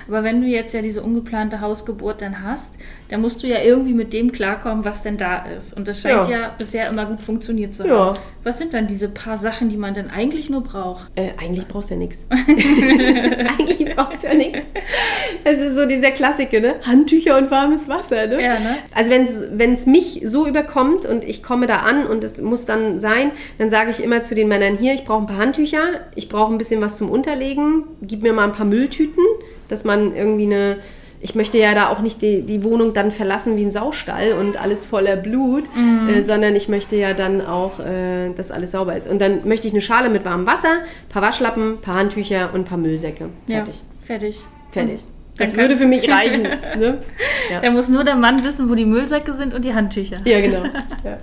[0.07, 2.71] Aber wenn du jetzt ja diese ungeplante Hausgeburt dann hast,
[3.09, 5.75] dann musst du ja irgendwie mit dem klarkommen, was denn da ist.
[5.75, 6.55] Und das scheint ja, Ja.
[6.57, 7.97] bisher immer gut funktioniert zu Ja.
[8.07, 8.19] haben.
[8.43, 11.07] Was sind dann diese paar Sachen, die man denn eigentlich nur braucht?
[11.15, 12.25] Äh, eigentlich brauchst du ja nichts.
[12.29, 14.65] eigentlich brauchst du ja nichts.
[15.43, 16.75] Das ist so dieser Klassiker, ne?
[16.83, 18.41] Handtücher und warmes Wasser, ne?
[18.41, 18.77] Ja, ne?
[18.93, 22.99] Also wenn es mich so überkommt und ich komme da an und es muss dann
[22.99, 25.81] sein, dann sage ich immer zu den Männern hier, ich brauche ein paar Handtücher,
[26.15, 29.23] ich brauche ein bisschen was zum Unterlegen, gib mir mal ein paar Mülltüten,
[29.67, 30.77] dass man irgendwie eine
[31.21, 34.61] ich möchte ja da auch nicht die, die Wohnung dann verlassen wie ein Saustall und
[34.61, 35.63] alles voller Blut,
[36.07, 39.09] äh, sondern ich möchte ja dann auch, äh, dass alles sauber ist.
[39.09, 42.51] Und dann möchte ich eine Schale mit warmem Wasser, ein paar Waschlappen, ein paar Handtücher
[42.53, 43.29] und ein paar Müllsäcke.
[43.47, 43.75] Fertig.
[43.75, 44.39] Ja, fertig.
[44.71, 44.99] Fertig.
[45.37, 46.43] Dann Das würde für mich reichen.
[46.43, 46.99] ne?
[47.49, 47.61] ja.
[47.61, 50.17] Da muss nur der Mann wissen, wo die Müllsäcke sind und die Handtücher.
[50.25, 50.63] ja, genau.
[51.03, 51.17] Ja.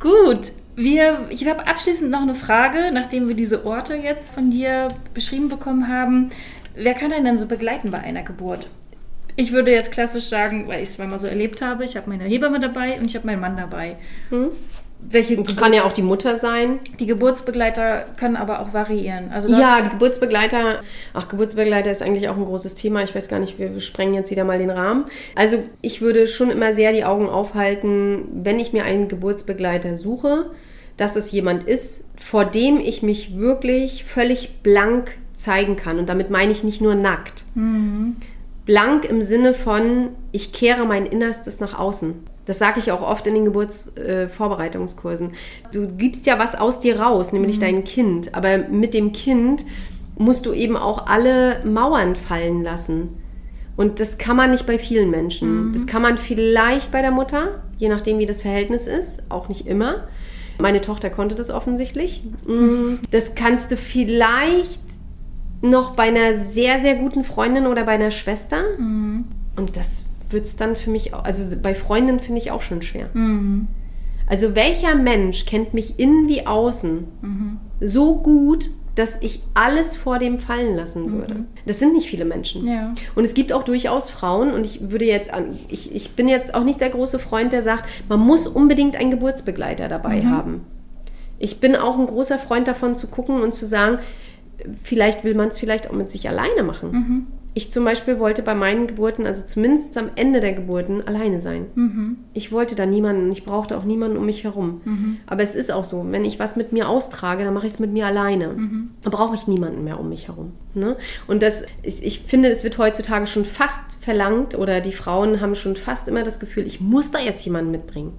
[0.00, 0.52] Gut.
[0.76, 5.48] Wir, ich habe abschließend noch eine Frage, nachdem wir diese Orte jetzt von dir beschrieben
[5.48, 6.30] bekommen haben.
[6.78, 8.70] Wer kann einen denn so begleiten bei einer Geburt?
[9.36, 12.24] Ich würde jetzt klassisch sagen, weil ich es zweimal so erlebt habe, ich habe meine
[12.24, 13.96] Hebamme dabei und ich habe meinen Mann dabei.
[15.00, 16.80] Welche Das kann ja auch die Mutter sein.
[16.98, 19.30] die Geburtsbegleiter können aber auch variieren.
[19.30, 20.80] Also Ja, die Geburtsbegleiter.
[21.14, 23.04] Ach, Geburtsbegleiter ist eigentlich auch ein großes Thema.
[23.04, 25.04] Ich weiß gar nicht, wir sprengen jetzt wieder mal den Rahmen.
[25.36, 30.50] Also ich würde schon immer sehr die Augen aufhalten, wenn ich mir einen Geburtsbegleiter suche,
[30.96, 35.98] dass es jemand ist, vor dem ich mich wirklich völlig blank zeigen kann.
[35.98, 37.44] Und damit meine ich nicht nur nackt.
[38.66, 42.14] Blank im Sinne von, ich kehre mein Innerstes nach außen.
[42.46, 45.32] Das sage ich auch oft in den Geburtsvorbereitungskursen.
[45.72, 48.34] du gibst ja was aus dir raus, nämlich dein Kind.
[48.34, 49.64] Aber mit dem Kind
[50.16, 53.10] musst du eben auch alle Mauern fallen lassen.
[53.76, 55.72] Und das kann man nicht bei vielen Menschen.
[55.72, 59.66] Das kann man vielleicht bei der Mutter, je nachdem, wie das Verhältnis ist, auch nicht
[59.66, 60.08] immer.
[60.60, 62.24] Meine Tochter konnte das offensichtlich.
[62.46, 64.80] Mm, Das kannst du vielleicht
[65.60, 68.58] noch bei einer sehr, sehr guten Freundin oder bei einer Schwester.
[68.78, 72.82] Und das wird es dann für mich auch, also bei Freundinnen finde ich auch schon
[72.82, 73.08] schwer.
[74.26, 77.04] Also welcher Mensch kennt mich innen wie außen
[77.80, 81.44] so gut, dass ich alles vor dem fallen lassen würde?
[81.66, 82.66] Das sind nicht viele Menschen.
[82.66, 82.92] Ja.
[83.14, 86.54] Und es gibt auch durchaus Frauen, und ich würde jetzt an, ich, ich bin jetzt
[86.54, 90.62] auch nicht der große Freund, der sagt, man muss unbedingt einen Geburtsbegleiter dabei haben.
[91.38, 93.98] Ich bin auch ein großer Freund davon zu gucken und zu sagen,
[94.82, 96.90] vielleicht will man es vielleicht auch mit sich alleine machen.
[97.54, 101.66] Ich zum Beispiel wollte bei meinen Geburten, also zumindest am Ende der Geburten, alleine sein.
[102.32, 104.80] Ich wollte da niemanden, ich brauchte auch niemanden um mich herum.
[105.26, 107.78] Aber es ist auch so, wenn ich was mit mir austrage, dann mache ich es
[107.80, 108.54] mit mir alleine.
[109.02, 110.52] Da brauche ich niemanden mehr um mich herum.
[110.74, 110.96] Ne?
[111.26, 115.56] Und das, ich, ich finde, es wird heutzutage schon fast verlangt oder die Frauen haben
[115.56, 118.12] schon fast immer das Gefühl, ich muss da jetzt jemanden mitbringen.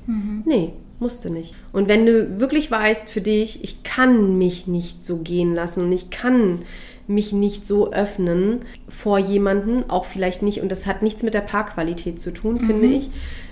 [0.46, 1.56] Nee, musste nicht.
[1.72, 5.92] Und wenn du wirklich weißt für dich, ich kann mich nicht so gehen lassen und
[5.92, 6.60] ich kann
[7.08, 11.42] mich nicht so öffnen vor jemanden, auch vielleicht nicht, und das hat nichts mit der
[11.42, 13.10] Paarqualität zu tun, finde ich.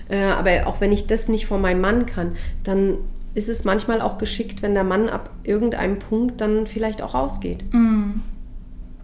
[0.08, 2.98] Äh, aber auch wenn ich das nicht vor meinem Mann kann, dann
[3.34, 7.64] ist es manchmal auch geschickt, wenn der Mann ab irgendeinem Punkt dann vielleicht auch rausgeht.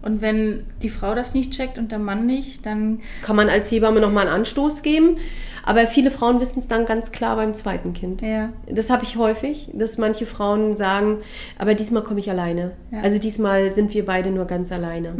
[0.05, 3.71] Und wenn die Frau das nicht checkt und der Mann nicht, dann Kann man als
[3.71, 5.17] Hebamme nochmal einen Anstoß geben.
[5.63, 8.21] Aber viele Frauen wissen es dann ganz klar beim zweiten Kind.
[8.21, 8.49] ja.
[8.67, 11.17] Das habe ich häufig, dass manche Frauen sagen,
[11.57, 12.73] aber diesmal komme ich alleine.
[12.91, 13.01] Ja.
[13.01, 15.13] Also diesmal sind wir beide nur ganz alleine.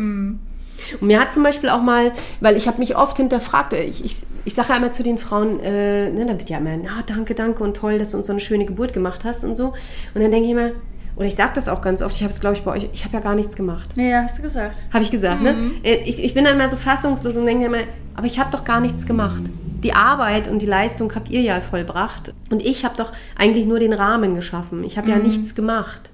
[0.99, 2.11] Und mir hat zum Beispiel auch mal,
[2.41, 5.59] weil ich habe mich oft hinterfragt, ich, ich, ich sage ja immer zu den Frauen,
[5.61, 8.33] äh, ne, dann wird ja immer, na danke, danke und toll, dass du uns so
[8.33, 9.69] eine schöne Geburt gemacht hast und so.
[10.13, 10.71] Und dann denke ich immer,
[11.15, 13.05] oder ich sage das auch ganz oft, ich habe es glaube ich bei euch, ich
[13.05, 13.89] habe ja gar nichts gemacht.
[13.95, 14.79] Ja, hast du gesagt.
[14.91, 15.71] Habe ich gesagt, ne?
[15.83, 17.79] Äh, Ich, ich bin dann immer so fassungslos und denke immer,
[18.15, 19.43] aber ich habe doch gar nichts gemacht.
[19.83, 22.33] Die Arbeit und die Leistung habt ihr ja vollbracht.
[22.49, 24.83] Und ich habe doch eigentlich nur den Rahmen geschaffen.
[24.83, 26.09] Ich habe ja nichts gemacht.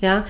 [0.00, 0.24] Ja.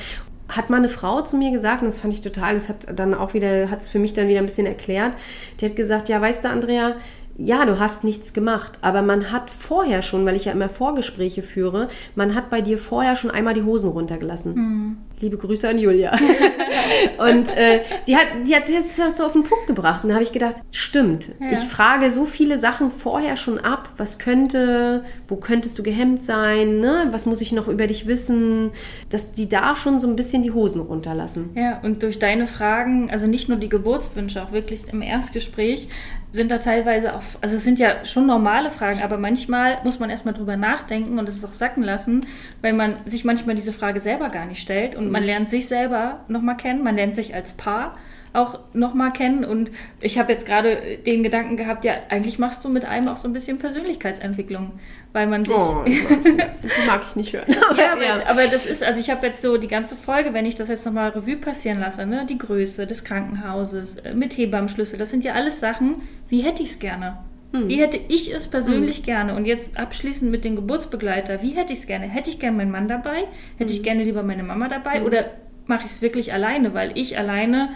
[0.49, 3.15] Hat mal eine Frau zu mir gesagt, und das fand ich total, das hat dann
[3.15, 5.15] auch wieder, hat es für mich dann wieder ein bisschen erklärt.
[5.61, 6.95] Die hat gesagt, ja, weißt du, Andrea,
[7.37, 11.43] ja, du hast nichts gemacht, aber man hat vorher schon, weil ich ja immer Vorgespräche
[11.43, 14.99] führe, man hat bei dir vorher schon einmal die Hosen runtergelassen.
[15.21, 16.13] Liebe Grüße an Julia.
[17.19, 20.03] Und äh, die hat, die hat jetzt das so auf den Punkt gebracht.
[20.03, 21.29] Und da habe ich gedacht, stimmt.
[21.41, 21.53] Ja.
[21.53, 23.89] Ich frage so viele Sachen vorher schon ab.
[23.97, 26.81] Was könnte, wo könntest du gehemmt sein?
[26.81, 27.09] Ne?
[27.11, 28.71] Was muss ich noch über dich wissen?
[29.11, 31.51] Dass die da schon so ein bisschen die Hosen runterlassen.
[31.55, 35.89] Ja, und durch deine Fragen, also nicht nur die Geburtswünsche, auch wirklich im Erstgespräch,
[36.35, 40.11] sind da teilweise auch, also es sind ja schon normale Fragen, aber manchmal muss man
[40.11, 42.27] erstmal drüber nachdenken und es auch sacken lassen,
[42.61, 46.25] weil man sich manchmal diese Frage selber gar nicht stellt und man lernt sich selber
[46.27, 47.97] nochmal kennen, man lernt sich als Paar
[48.35, 49.71] auch nochmal kennen und
[50.01, 53.29] ich habe jetzt gerade den Gedanken gehabt, ja, eigentlich machst du mit einem auch so
[53.29, 54.73] ein bisschen Persönlichkeitsentwicklung,
[55.13, 55.55] weil man sich...
[55.55, 57.47] Oh, das mag ich nicht hören.
[57.79, 60.57] Ja, aber, aber das ist, also ich habe jetzt so die ganze Folge, wenn ich
[60.57, 65.11] das jetzt nochmal Revue passieren lasse, ne, die Größe des Krankenhauses, äh, mit Hebammenschlüssel, das
[65.11, 67.19] sind ja alles Sachen, wie hätte ich es gerne?
[67.55, 69.37] Wie hätte ich es persönlich gerne?
[69.37, 72.07] Und jetzt abschließend mit dem Geburtsbegleiter, wie hätte ich es gerne?
[72.07, 73.29] Hätte ich gerne meinen Mann dabei?
[73.59, 75.05] Hätte ich gerne lieber meine Mama dabei?
[75.05, 75.27] Oder
[75.67, 77.71] mache ich es wirklich alleine, weil ich alleine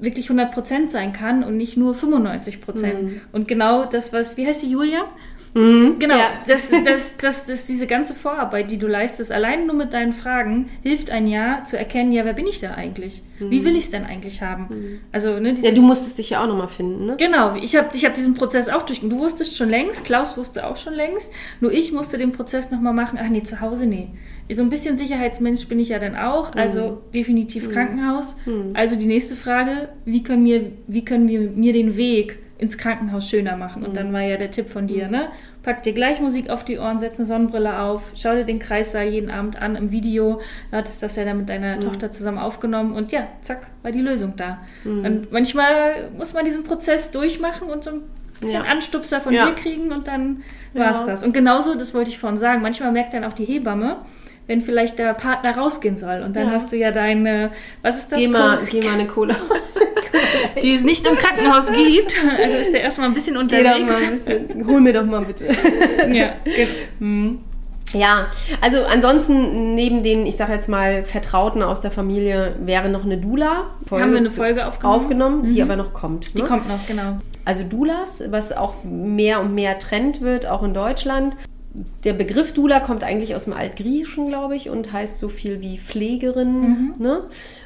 [0.00, 2.60] wirklich 100% sein kann und nicht nur 95%.
[3.32, 5.04] Und genau das, was, wie heißt die Julia?
[5.52, 6.28] Genau, Ja.
[6.46, 10.68] das, das, das, das, diese ganze Vorarbeit, die du leistest, allein nur mit deinen Fragen,
[10.84, 13.22] hilft ein Jahr zu erkennen, ja, wer bin ich da eigentlich?
[13.40, 15.00] Wie will ich es denn eigentlich haben?
[15.12, 17.16] Also, ne, Ja, du musstest dich ja auch nochmal finden, ne?
[17.18, 19.00] Genau, ich habe ich hab diesen Prozess auch durch.
[19.00, 21.32] Du wusstest schon längst, Klaus wusste auch schon längst.
[21.60, 23.18] Nur ich musste den Prozess nochmal machen.
[23.20, 24.10] Ach nee, zu Hause, nee.
[24.52, 26.54] So ein bisschen Sicherheitsmensch bin ich ja dann auch.
[26.54, 28.36] Also definitiv Krankenhaus.
[28.74, 33.28] Also die nächste Frage, wie können, wir, wie können wir mir den Weg ins Krankenhaus
[33.28, 33.84] schöner machen?
[33.84, 35.28] Und dann war ja der Tipp von dir, ne?
[35.62, 39.06] Pack dir gleich Musik auf die Ohren, setz eine Sonnenbrille auf, schau dir den Kreissaal
[39.08, 40.40] jeden Abend an im Video.
[40.70, 44.00] Du hattest das ja dann mit deiner Tochter zusammen aufgenommen und ja, zack, war die
[44.00, 44.58] Lösung da.
[44.84, 48.00] Und manchmal muss man diesen Prozess durchmachen und so ein
[48.40, 48.70] bisschen Ja.
[48.70, 49.46] Anstupser von Ja.
[49.50, 50.42] dir kriegen und dann
[50.72, 51.06] war's Ja.
[51.06, 51.22] das.
[51.22, 53.96] Und genauso, das wollte ich vorhin sagen, manchmal merkt dann auch die Hebamme,
[54.46, 56.22] wenn vielleicht der Partner rausgehen soll.
[56.24, 56.52] Und dann Ja.
[56.52, 57.50] hast du ja deine,
[57.82, 58.18] was ist das?
[58.18, 59.36] Geh mal, geh mal eine Cola.
[60.62, 62.14] die es nicht im Krankenhaus gibt.
[62.42, 64.26] Also ist der erstmal ein bisschen Geh doch mal unterwegs.
[64.26, 64.66] ein bisschen.
[64.66, 65.46] Hol mir doch mal bitte.
[66.12, 67.38] Ja, genau.
[67.92, 68.26] Ja,
[68.60, 73.18] also ansonsten neben den, ich sage jetzt mal, Vertrauten aus der Familie wäre noch eine
[73.18, 73.66] Dula.
[73.90, 74.94] Haben wir eine Folge aufgenommen?
[74.96, 75.02] Mhm.
[75.02, 76.34] aufgenommen, die aber noch kommt.
[76.36, 76.48] Die ne?
[76.48, 77.18] kommt noch, genau.
[77.44, 81.36] Also Doulas, was auch mehr und mehr Trend wird, auch in Deutschland.
[82.04, 85.78] Der Begriff Dula kommt eigentlich aus dem Altgriechischen, glaube ich, und heißt so viel wie
[85.78, 86.94] Pflegerin.
[86.98, 87.22] Ne?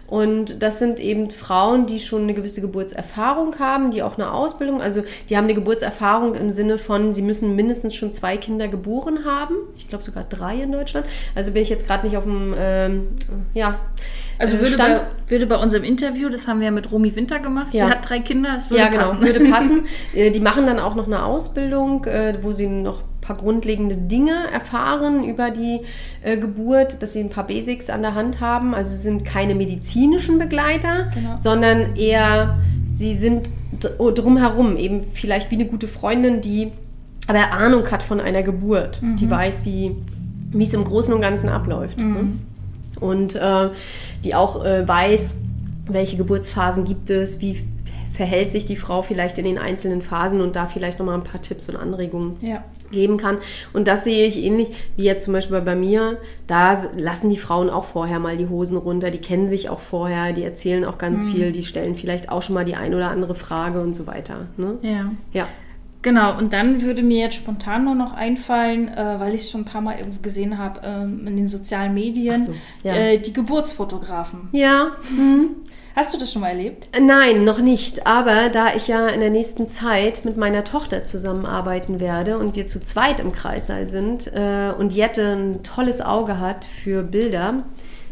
[0.07, 4.83] Und das sind eben Frauen, die schon eine gewisse Geburtserfahrung haben, die auch eine Ausbildung,
[4.83, 9.25] also die haben eine Geburtserfahrung im Sinne von, sie müssen mindestens schon zwei Kinder geboren
[9.25, 9.55] haben.
[9.79, 11.07] Ich glaube sogar drei in Deutschland.
[11.35, 13.07] Also bin ich jetzt gerade nicht auf dem, ähm,
[13.55, 13.79] ja,
[14.39, 14.97] Also äh, würde Stand.
[15.27, 17.87] bei, würde bei unserem Interview, das haben wir ja mit Romy Winter gemacht, Ja.
[17.87, 19.23] sie hat drei Kinder, es würde ja, genau, passen.
[19.23, 19.85] würde passen.
[20.15, 24.33] Äh, Die machen dann auch noch eine Ausbildung, äh, wo sie noch paar grundlegende Dinge
[24.53, 25.81] erfahren über die
[26.23, 28.75] äh, Geburt, dass sie ein paar Basics an der Hand haben.
[28.75, 31.37] Also sie sind keine medizinischen Begleiter, Genau.
[31.37, 32.59] sondern eher,
[32.89, 33.49] sie sind
[33.81, 36.71] dr- drumherum, eben vielleicht wie eine gute Freundin, die
[37.27, 39.97] aber Ahnung hat von einer Geburt, die weiß, wie
[40.61, 41.99] es im Großen und Ganzen abläuft.
[41.99, 42.27] Ne?
[43.01, 43.71] Und äh,
[44.25, 45.37] die auch äh, weiß,
[45.87, 47.63] welche Geburtsphasen gibt es, wie
[48.13, 51.43] verhält sich die Frau vielleicht in den einzelnen Phasen und da vielleicht nochmal ein paar
[51.43, 52.63] Tipps und Anregungen Ja.
[52.95, 53.39] Geben kann.
[53.73, 56.19] Und das sehe ich ähnlich wie jetzt zum Beispiel bei mir.
[56.47, 59.11] Da lassen die Frauen auch vorher mal die Hosen runter.
[59.11, 62.55] Die kennen sich auch vorher, die erzählen auch ganz viel, die stellen vielleicht auch schon
[62.55, 64.47] mal die ein oder andere Frage und so weiter.
[64.57, 64.79] Ne?
[64.83, 65.11] Ja.
[65.33, 65.49] Ja.
[66.05, 69.63] Genau, und dann würde mir jetzt spontan nur noch einfallen, äh, weil ich es schon
[69.63, 72.95] ein paar Mal irgendwo gesehen habe ähm, in den sozialen Medien, so, ja.
[72.95, 74.51] äh, die Geburtsfotografen.
[74.53, 74.91] Ja,
[75.95, 76.89] Hast du das schon mal erlebt?
[77.01, 78.05] Nein, noch nicht.
[78.07, 82.67] Aber da ich ja in der nächsten Zeit mit meiner Tochter zusammenarbeiten werde und wir
[82.67, 87.63] zu zweit im Kreissaal sind äh, und Jette ein tolles Auge hat für Bilder,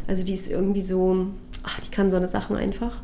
[0.06, 1.26] also die ist irgendwie so,
[1.64, 3.00] ach, die kann so eine Sachen einfach.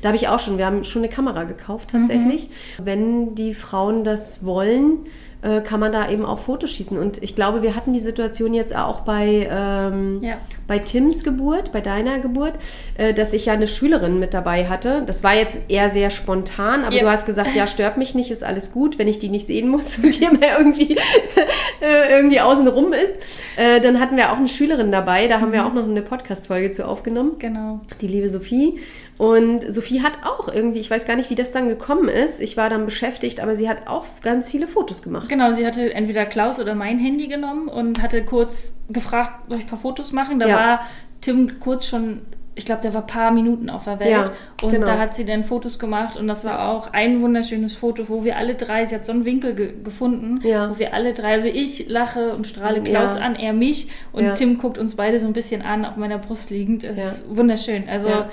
[0.00, 2.48] Da habe ich auch schon, wir haben schon eine Kamera gekauft tatsächlich.
[2.82, 4.98] Wenn die Frauen das wollen,
[5.42, 6.96] äh, kann man da eben auch Fotos schießen.
[6.96, 10.34] Und ich glaube, wir hatten die Situation jetzt auch bei, ähm, Ja.
[10.68, 12.54] bei Tims Geburt, bei deiner Geburt,
[12.96, 15.02] äh, dass ich ja eine Schülerin mit dabei hatte.
[15.04, 17.02] Das war jetzt eher sehr spontan, aber Ja.
[17.02, 19.68] du hast gesagt, ja, stört mich nicht, ist alles gut, wenn ich die nicht sehen
[19.68, 20.96] muss und die immer irgendwie,
[21.80, 23.18] äh, irgendwie außen rum ist.
[23.56, 26.72] Äh, dann hatten wir auch eine Schülerin dabei, da haben wir auch noch eine Podcast-Folge
[26.72, 27.80] zu aufgenommen Genau.
[28.00, 28.78] die liebe Sophie.
[29.22, 32.40] Und Sophie hat auch irgendwie, ich weiß gar nicht, wie das dann gekommen ist.
[32.40, 35.28] Ich war dann beschäftigt, aber sie hat auch ganz viele Fotos gemacht.
[35.28, 39.64] Genau, sie hatte entweder Klaus oder mein Handy genommen und hatte kurz gefragt, soll ich
[39.66, 40.40] ein paar Fotos machen?
[40.40, 40.56] Da Ja.
[40.56, 40.80] war
[41.20, 42.22] Tim kurz schon,
[42.56, 44.10] ich glaube, der war ein paar Minuten auf der Welt.
[44.10, 44.86] Ja, und genau.
[44.86, 48.36] da hat sie dann Fotos gemacht und das war auch ein wunderschönes Foto, wo wir
[48.38, 50.68] alle drei, sie hat so einen Winkel ge gefunden, Ja.
[50.68, 53.20] wo wir alle drei, also ich lache und strahle Klaus Ja.
[53.22, 54.34] an, er mich und.
[54.34, 56.82] Tim guckt uns beide so ein bisschen an, auf meiner Brust liegend.
[56.82, 57.88] Ist wunderschön.
[57.88, 58.28] Also Ja.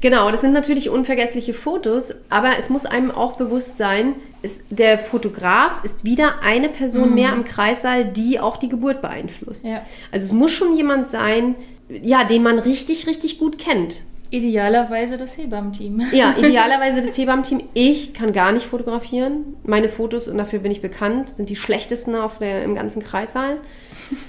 [0.00, 4.98] Genau, das sind natürlich unvergessliche Fotos, aber es muss einem auch bewusst sein, ist, der
[4.98, 9.64] Fotograf ist wieder eine Person mehr im Kreissaal, die auch die Geburt beeinflusst.
[9.64, 9.82] Ja.
[10.12, 11.54] Also es muss schon jemand sein,
[11.88, 13.98] ja, den man richtig, richtig gut kennt.
[14.30, 16.02] idealerweise das Hebammenteam.
[16.12, 17.62] Ja, idealerweise das Hebammenteam.
[17.72, 19.56] Ich kann gar nicht fotografieren.
[19.64, 23.58] Meine Fotos, und dafür bin ich bekannt, sind die schlechtesten auf der, im ganzen Kreissaal.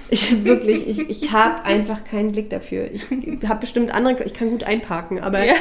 [0.09, 2.89] Ich wirklich, ich, ich habe einfach keinen Blick dafür.
[2.93, 3.07] Ich
[3.47, 5.53] habe bestimmt andere, ich kann gut einparken, aber Ja.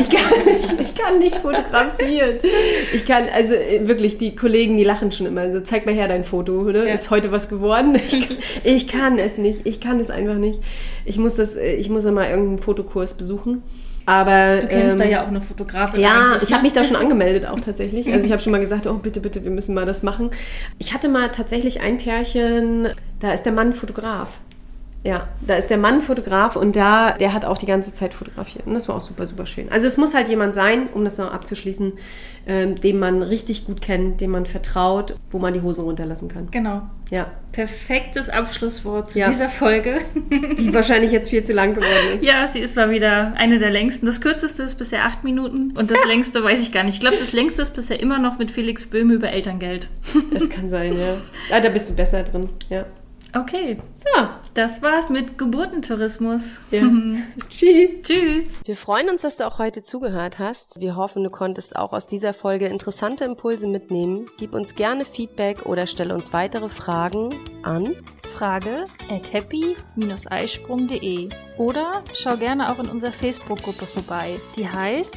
[0.00, 2.38] ich, kann nicht, ich kann nicht fotografieren.
[2.94, 5.52] Ich kann, also äh, wirklich, die Kollegen, die lachen schon immer.
[5.52, 6.88] So, zeig mal her dein Foto, ne?
[6.88, 6.94] Ja.
[6.94, 7.96] Ist heute was geworden?
[8.04, 8.28] Ich,
[8.64, 9.60] ich kann es nicht.
[9.64, 10.60] Ich kann es einfach nicht.
[11.04, 13.62] Ich muss das, äh, ich muss immer irgendeinen Fotokurs besuchen.
[14.06, 16.00] Aber Du kennst ähm, da ja auch eine Fotografin.
[16.00, 16.54] ja, ich ne?
[16.54, 18.12] habe mich da schon angemeldet auch tatsächlich.
[18.12, 20.30] Also ich habe schon mal gesagt, oh bitte, bitte, wir müssen mal das machen.
[20.78, 22.88] Ich hatte mal tatsächlich ein Pärchen,
[23.20, 24.40] da ist der Mann Fotograf.
[25.04, 28.66] Ja, da ist der Mann Fotograf und da, der hat auch die ganze Zeit fotografiert.
[28.68, 29.68] Und das war auch super, super schön.
[29.72, 31.92] Also es muss halt jemand sein, um das noch abzuschließen,
[32.46, 36.48] ähm, den man richtig gut kennt, dem man vertraut, wo man die Hosen runterlassen kann.
[36.52, 36.82] Genau.
[37.10, 39.28] Ja, Perfektes Abschlusswort zu Ja.
[39.28, 39.98] dieser Folge.
[40.30, 42.24] die wahrscheinlich jetzt viel zu lang geworden ist.
[42.24, 44.06] ja, sie ist mal wieder eine der längsten.
[44.06, 46.94] Das kürzeste ist bisher acht Minuten und das längste weiß ich gar nicht.
[46.94, 49.88] Ich glaube, das längste ist bisher immer noch mit Felix Böhme über Elterngeld.
[50.32, 51.16] Das kann sein, ja.
[51.50, 52.48] Ja, da bist du besser drin.
[52.70, 52.84] Ja.
[53.34, 56.60] Okay, So, das war's mit Geburtentourismus.
[56.70, 56.82] ja.
[57.48, 58.02] Tschüss.
[58.02, 58.46] Tschüss.
[58.64, 60.80] Wir freuen uns, dass du auch heute zugehört hast.
[60.80, 64.26] Wir hoffen, du konntest auch aus dieser Folge interessante Impulse mitnehmen.
[64.38, 67.94] Gib uns gerne Feedback oder stelle uns weitere Fragen an.
[68.34, 71.28] Frage at happy-eisprung.de
[71.58, 74.38] oder schau gerne auch in unserer Facebook-Gruppe vorbei.
[74.56, 75.16] Die heißt